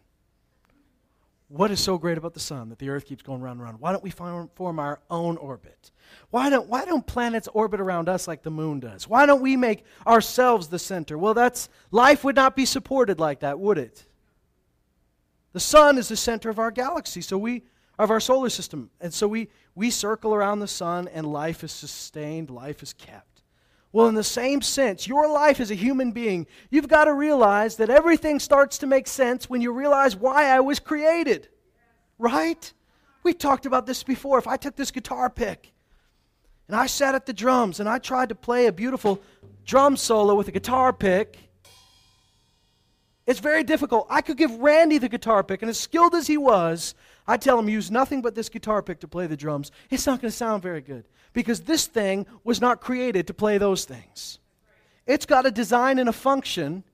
[1.51, 3.81] What is so great about the sun that the earth keeps going round and round?
[3.81, 5.91] Why don't we form, form our own orbit?
[6.31, 9.09] Why don't, why don't planets orbit around us like the moon does?
[9.09, 11.19] Why don't we make ourselves the center?
[11.19, 14.07] Well, that's life would not be supported like that, would it?
[15.53, 17.65] The sun is the center of our galaxy, so we
[17.99, 18.91] of our solar system.
[19.01, 23.30] And so we, we circle around the sun and life is sustained, life is kept.
[23.93, 27.77] Well, in the same sense, your life as a human being, you've got to realize
[27.77, 31.49] that everything starts to make sense when you realize why I was created.
[32.19, 32.73] Right?
[33.25, 34.39] We talked about this before.
[34.39, 35.73] If I took this guitar pick
[36.69, 39.21] and I sat at the drums and I tried to play a beautiful
[39.65, 41.37] drum solo with a guitar pick,
[43.27, 44.07] it's very difficult.
[44.09, 46.95] I could give Randy the guitar pick, and as skilled as he was,
[47.29, 49.71] I tell him use nothing but this guitar pick to play the drums.
[49.91, 53.59] It's not going to sound very good because this thing was not created to play
[53.59, 54.39] those things.
[55.07, 56.85] It's got a design and a function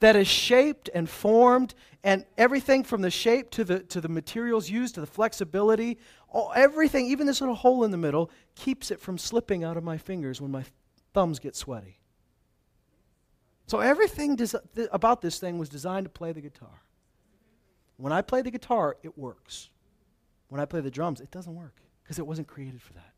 [0.00, 4.70] that is shaped and formed, and everything from the shape to the, to the materials
[4.70, 9.00] used to the flexibility, all, everything, even this little hole in the middle, keeps it
[9.00, 10.64] from slipping out of my fingers when my
[11.12, 11.98] thumbs get sweaty.
[13.66, 16.82] So everything des- th- about this thing was designed to play the guitar.
[17.98, 19.68] When I play the guitar, it works.
[20.48, 23.09] When I play the drums, it doesn't work because it wasn't created for that.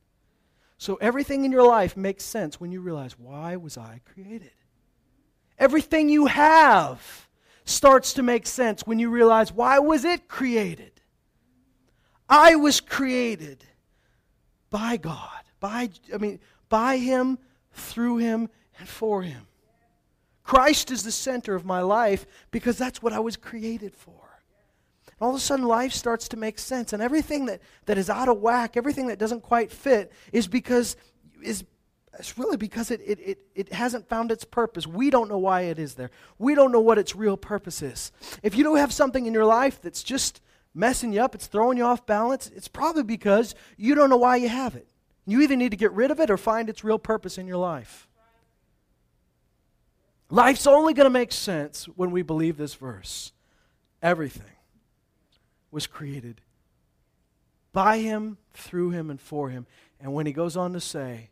[0.83, 4.51] So everything in your life makes sense when you realize why was I created?
[5.57, 7.29] Everything you have
[7.65, 10.91] starts to make sense when you realize why was it created?
[12.29, 13.63] I was created
[14.71, 17.39] by God, by I mean by him,
[17.71, 19.47] through him and for him.
[20.43, 24.22] Christ is the center of my life because that's what I was created for.
[25.23, 26.93] All of a sudden, life starts to make sense.
[26.93, 30.97] And everything that, that is out of whack, everything that doesn't quite fit, is because
[31.41, 31.63] is
[32.19, 34.85] it's really because it, it, it, it hasn't found its purpose.
[34.85, 36.11] We don't know why it is there.
[36.41, 38.11] We don't know what its real purpose is.
[38.43, 40.41] If you don't have something in your life that's just
[40.75, 44.37] messing you up, it's throwing you off balance, it's probably because you don't know why
[44.37, 44.89] you have it.
[45.25, 47.59] You either need to get rid of it or find its real purpose in your
[47.59, 48.09] life.
[50.31, 53.31] Life's only going to make sense when we believe this verse.
[54.03, 54.51] Everything
[55.73, 56.41] was created
[57.73, 59.67] by him, through him, and for him.
[59.99, 61.31] And when he goes on to say,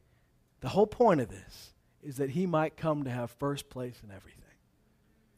[0.60, 4.10] the whole point of this is that he might come to have first place in
[4.10, 4.40] everything.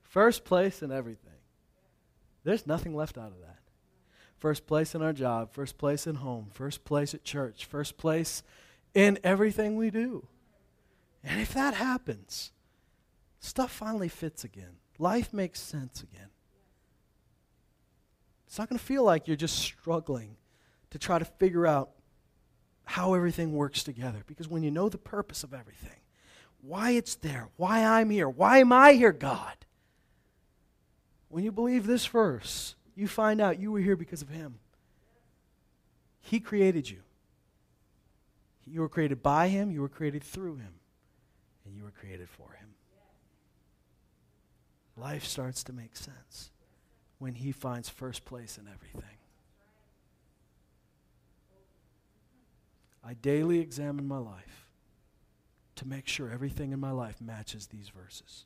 [0.03, 1.33] First place in everything.
[2.45, 3.59] There's nothing left out of that.
[4.39, 8.43] First place in our job, first place in home, first place at church, first place
[8.95, 10.27] in everything we do.
[11.23, 12.51] And if that happens,
[13.39, 14.79] stuff finally fits again.
[14.99, 16.32] Life makes sense again.
[18.53, 20.37] It's not going to feel like you're just struggling
[20.91, 21.89] to try to figure out
[22.85, 24.25] how everything works together.
[24.27, 25.97] Because when you know the purpose of everything,
[26.61, 29.55] why it's there, why I'm here, why am I here, God?
[31.31, 34.59] When you believe this verse, you find out you were here because of Him.
[36.21, 36.99] He created you.
[38.67, 40.75] You were created by Him, you were created through Him,
[41.65, 42.69] and you were created for Him.
[44.95, 46.51] Life starts to make sense
[47.23, 49.17] when He finds first place in everything.
[53.05, 54.67] I daily examine my life
[55.77, 58.45] to make sure everything in my life matches these verses.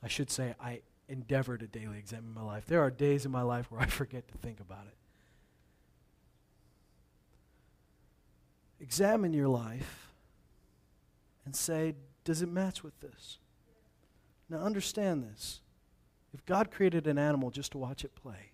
[0.00, 2.66] I should say, I endeavor to daily examine my life.
[2.66, 4.94] There are days in my life where I forget to think about it.
[8.80, 10.12] Examine your life
[11.44, 13.38] and say, does it match with this?
[14.48, 15.62] Now, understand this.
[16.32, 18.52] If God created an animal just to watch it play,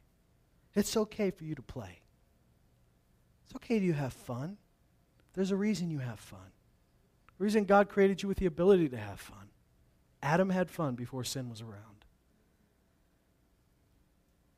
[0.75, 2.01] it's okay for you to play.
[3.45, 4.57] It's okay to have fun.
[5.35, 6.53] There's a reason you have fun.
[7.39, 9.51] The reason God created you with the ability to have fun.
[10.23, 12.05] Adam had fun before sin was around.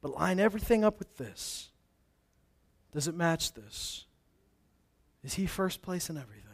[0.00, 1.70] But line everything up with this.
[2.92, 4.06] Does it match this?
[5.24, 6.44] Is he first place in everything?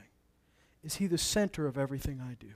[0.82, 2.52] Is he the center of everything I do?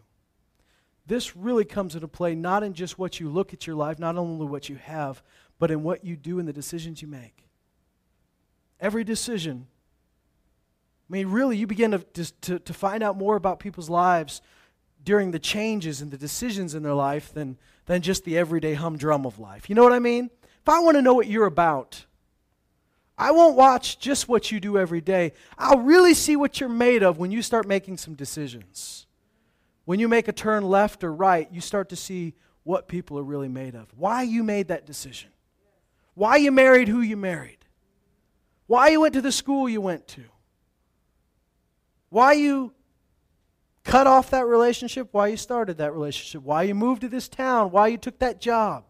[1.08, 4.16] This really comes into play not in just what you look at your life, not
[4.16, 5.22] only what you have,
[5.58, 7.48] but in what you do and the decisions you make.
[8.78, 9.66] Every decision.
[11.08, 14.42] I mean, really, you begin to, to, to find out more about people's lives
[15.02, 17.56] during the changes and the decisions in their life than,
[17.86, 19.70] than just the everyday humdrum of life.
[19.70, 20.28] You know what I mean?
[20.60, 22.04] If I want to know what you're about,
[23.16, 25.32] I won't watch just what you do every day.
[25.56, 29.06] I'll really see what you're made of when you start making some decisions.
[29.88, 33.22] When you make a turn left or right, you start to see what people are
[33.22, 33.86] really made of.
[33.96, 35.30] Why you made that decision.
[36.12, 37.64] Why you married who you married.
[38.66, 40.24] Why you went to the school you went to.
[42.10, 42.74] Why you
[43.82, 47.70] cut off that relationship, why you started that relationship, why you moved to this town,
[47.70, 48.84] why you took that job.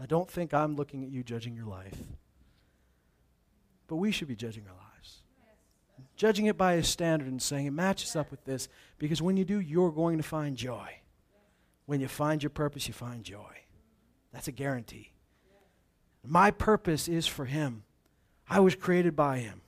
[0.00, 1.98] I don't think I'm looking at you judging your life.
[3.88, 4.85] But we should be judging our lives.
[6.16, 9.44] Judging it by a standard and saying it matches up with this because when you
[9.44, 11.00] do, you're going to find joy.
[11.84, 13.56] When you find your purpose, you find joy.
[14.32, 15.12] That's a guarantee.
[16.24, 17.84] My purpose is for Him.
[18.48, 19.60] I was created by Him,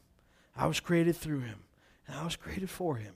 [0.56, 1.60] I was created through Him,
[2.06, 3.14] and I was created for Him.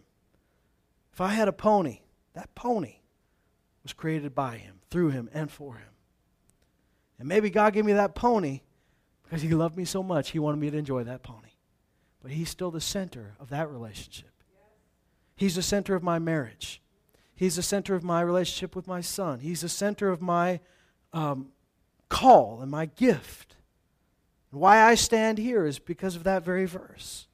[1.12, 2.00] If I had a pony,
[2.34, 2.96] that pony
[3.82, 5.88] was created by Him, through Him, and for Him.
[7.18, 8.60] And maybe God gave me that pony
[9.22, 11.51] because He loved me so much, He wanted me to enjoy that pony.
[12.22, 14.30] But He's still the center of that relationship.
[15.36, 16.80] He's the center of my marriage.
[17.34, 19.40] He's the center of my relationship with my son.
[19.40, 20.60] He's the center of my
[21.12, 21.48] um,
[22.08, 23.56] call and my gift.
[24.52, 27.26] And why I stand here is because of that very verse.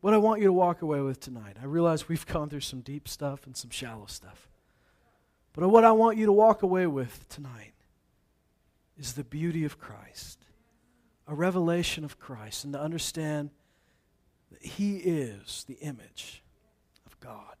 [0.00, 2.80] What I want you to walk away with tonight, I realize we've gone through some
[2.80, 4.48] deep stuff and some shallow stuff.
[5.52, 7.72] But what I want you to walk away with tonight
[8.98, 10.44] is the beauty of Christ,
[11.26, 13.50] a revelation of Christ, and to understand
[14.50, 16.42] that He is the image
[17.06, 17.56] of God.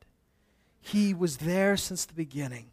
[0.80, 2.70] He was there since the beginning.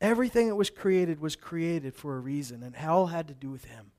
[0.00, 3.66] Everything that was created was created for a reason, and hell had to do with
[3.66, 3.92] Him.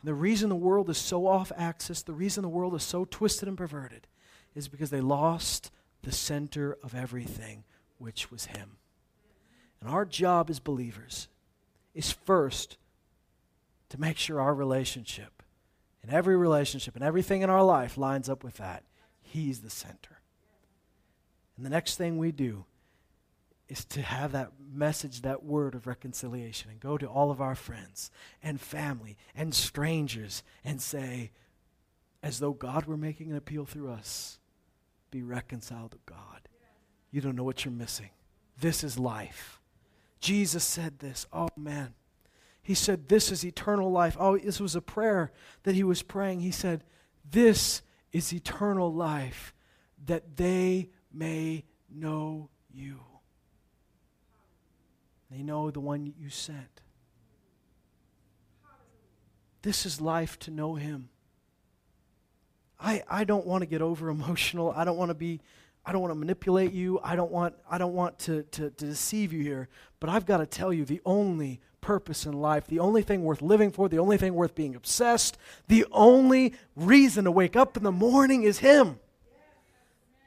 [0.00, 3.04] And the reason the world is so off axis, the reason the world is so
[3.04, 4.06] twisted and perverted,
[4.54, 5.70] is because they lost
[6.02, 7.64] the center of everything,
[7.98, 8.78] which was Him.
[9.80, 11.28] And our job as believers
[11.94, 12.76] is first
[13.88, 15.42] to make sure our relationship
[16.02, 18.84] and every relationship and everything in our life lines up with that.
[19.20, 20.20] He's the center.
[21.56, 22.64] And the next thing we do
[23.68, 27.54] is to have that message, that word of reconciliation, and go to all of our
[27.54, 28.10] friends
[28.42, 31.30] and family and strangers and say,
[32.22, 34.38] as though God were making an appeal through us,
[35.10, 36.48] be reconciled to God.
[37.10, 38.10] You don't know what you're missing.
[38.60, 39.57] This is life.
[40.20, 41.26] Jesus said this.
[41.32, 41.94] Oh, man.
[42.62, 44.16] He said, This is eternal life.
[44.18, 46.40] Oh, this was a prayer that he was praying.
[46.40, 46.84] He said,
[47.30, 49.54] This is eternal life,
[50.06, 53.00] that they may know you.
[55.30, 56.82] They know the one you sent.
[59.62, 61.08] This is life to know him.
[62.80, 64.72] I, I don't want to get over emotional.
[64.76, 65.40] I don't want to be
[65.88, 67.00] I don't want to manipulate you.
[67.02, 69.68] I don't want, I don't want to, to, to deceive you here.
[70.00, 73.40] But I've got to tell you the only purpose in life, the only thing worth
[73.40, 77.84] living for, the only thing worth being obsessed, the only reason to wake up in
[77.84, 79.00] the morning is Him.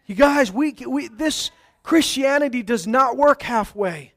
[0.07, 1.51] You guys, we, we, this
[1.83, 4.13] Christianity does not work halfway,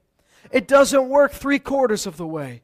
[0.51, 2.63] it doesn't work three quarters of the way.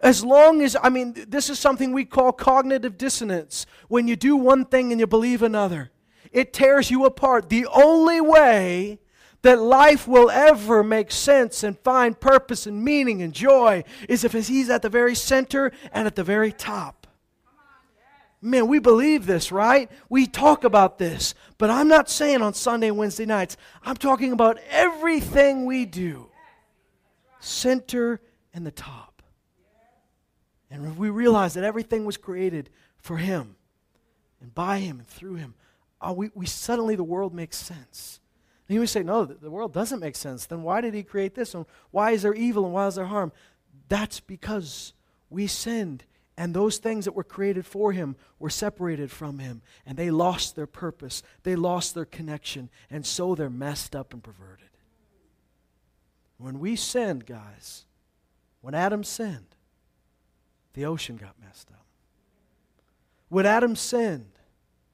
[0.00, 3.64] As long as, I mean, this is something we call cognitive dissonance.
[3.88, 5.92] When you do one thing and you believe another
[6.36, 7.48] it tears you apart.
[7.48, 8.98] The only way
[9.40, 14.34] that life will ever make sense and find purpose and meaning and joy is if
[14.34, 17.06] He's at the very center and at the very top.
[18.42, 19.90] Man, we believe this, right?
[20.10, 21.34] We talk about this.
[21.56, 23.56] But I'm not saying on Sunday and Wednesday nights.
[23.82, 26.28] I'm talking about everything we do.
[27.40, 28.20] Center
[28.52, 29.22] and the top.
[30.70, 32.68] And we realize that everything was created
[32.98, 33.56] for Him
[34.42, 35.54] and by Him and through Him
[36.00, 38.20] oh, we, we suddenly the world makes sense.
[38.68, 40.46] And you would say, no, the, world doesn't make sense.
[40.46, 41.54] Then why did he create this?
[41.54, 43.32] And why is there evil and why is there harm?
[43.88, 44.92] That's because
[45.30, 46.04] we sinned.
[46.36, 49.62] And those things that were created for him were separated from him.
[49.86, 51.22] And they lost their purpose.
[51.44, 52.68] They lost their connection.
[52.90, 54.66] And so they're messed up and perverted.
[56.38, 57.86] When we sinned, guys,
[58.60, 59.54] when Adam sinned,
[60.74, 61.86] the ocean got messed up.
[63.28, 64.32] When Adam sinned,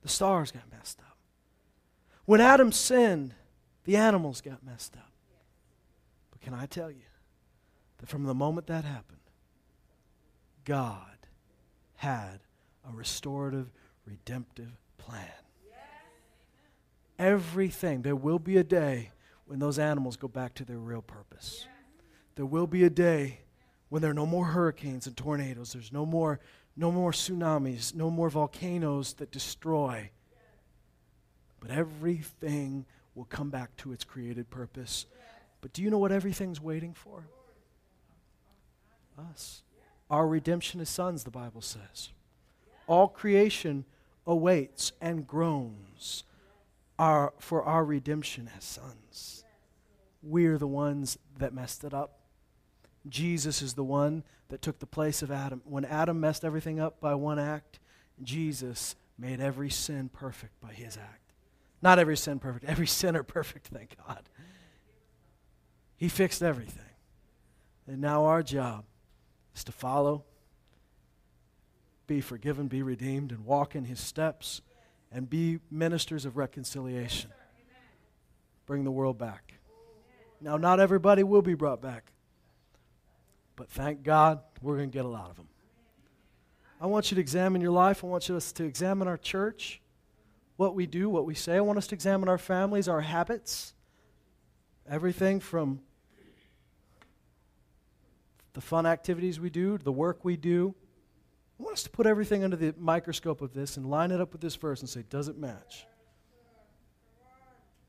[0.03, 0.62] the stars got.
[2.32, 3.34] When Adam sinned,
[3.84, 5.12] the animals got messed up.
[6.30, 7.04] But can I tell you
[7.98, 9.20] that from the moment that happened,
[10.64, 11.26] God
[11.96, 12.40] had
[12.90, 13.70] a restorative,
[14.06, 15.28] redemptive plan.
[17.18, 18.00] Everything.
[18.00, 19.10] There will be a day
[19.44, 21.66] when those animals go back to their real purpose.
[22.36, 23.40] There will be a day
[23.90, 25.74] when there are no more hurricanes and tornadoes.
[25.74, 26.40] There's no more
[26.78, 30.10] no more tsunamis, no more volcanoes that destroy.
[31.62, 35.06] But everything will come back to its created purpose.
[35.60, 37.22] But do you know what everything's waiting for?
[39.30, 39.62] Us.
[40.10, 42.10] Our redemption as sons, the Bible says.
[42.88, 43.84] All creation
[44.26, 46.24] awaits and groans
[46.98, 49.44] our, for our redemption as sons.
[50.20, 52.18] We're the ones that messed it up.
[53.08, 55.62] Jesus is the one that took the place of Adam.
[55.64, 57.78] When Adam messed everything up by one act,
[58.20, 61.21] Jesus made every sin perfect by his act.
[61.82, 64.28] Not every sin perfect, every sinner perfect, thank God.
[65.96, 66.82] He fixed everything.
[67.86, 68.84] And now our job
[69.54, 70.24] is to follow,
[72.06, 74.62] be forgiven, be redeemed, and walk in his steps
[75.10, 77.30] and be ministers of reconciliation.
[78.66, 79.54] Bring the world back.
[80.40, 82.12] Now, not everybody will be brought back,
[83.56, 85.48] but thank God we're going to get a lot of them.
[86.80, 88.02] I want you to examine your life.
[88.02, 89.81] I want us to examine our church,
[90.57, 91.57] what we do, what we say.
[91.57, 93.74] I want us to examine our families, our habits,
[94.88, 95.80] everything from
[98.55, 100.74] the fun activities we do, the work we do.
[101.59, 104.32] I want us to put everything under the microscope of this and line it up
[104.32, 105.86] with this verse and say, does it match?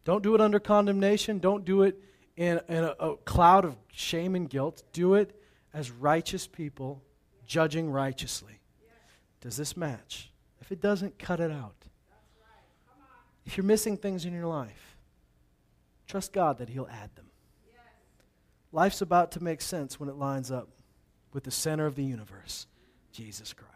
[0.05, 1.39] Don't do it under condemnation.
[1.39, 1.99] Don't do it
[2.35, 4.83] in, in a, a cloud of shame and guilt.
[4.91, 5.39] Do it
[5.73, 7.01] as righteous people
[7.45, 8.59] judging righteously.
[9.41, 10.31] Does this match?
[10.61, 11.82] If it doesn't, cut it out.
[13.45, 14.97] If you're missing things in your life,
[16.07, 17.25] trust God that He'll add them.
[18.71, 20.69] Life's about to make sense when it lines up
[21.33, 22.67] with the center of the universe,
[23.11, 23.72] Jesus Christ.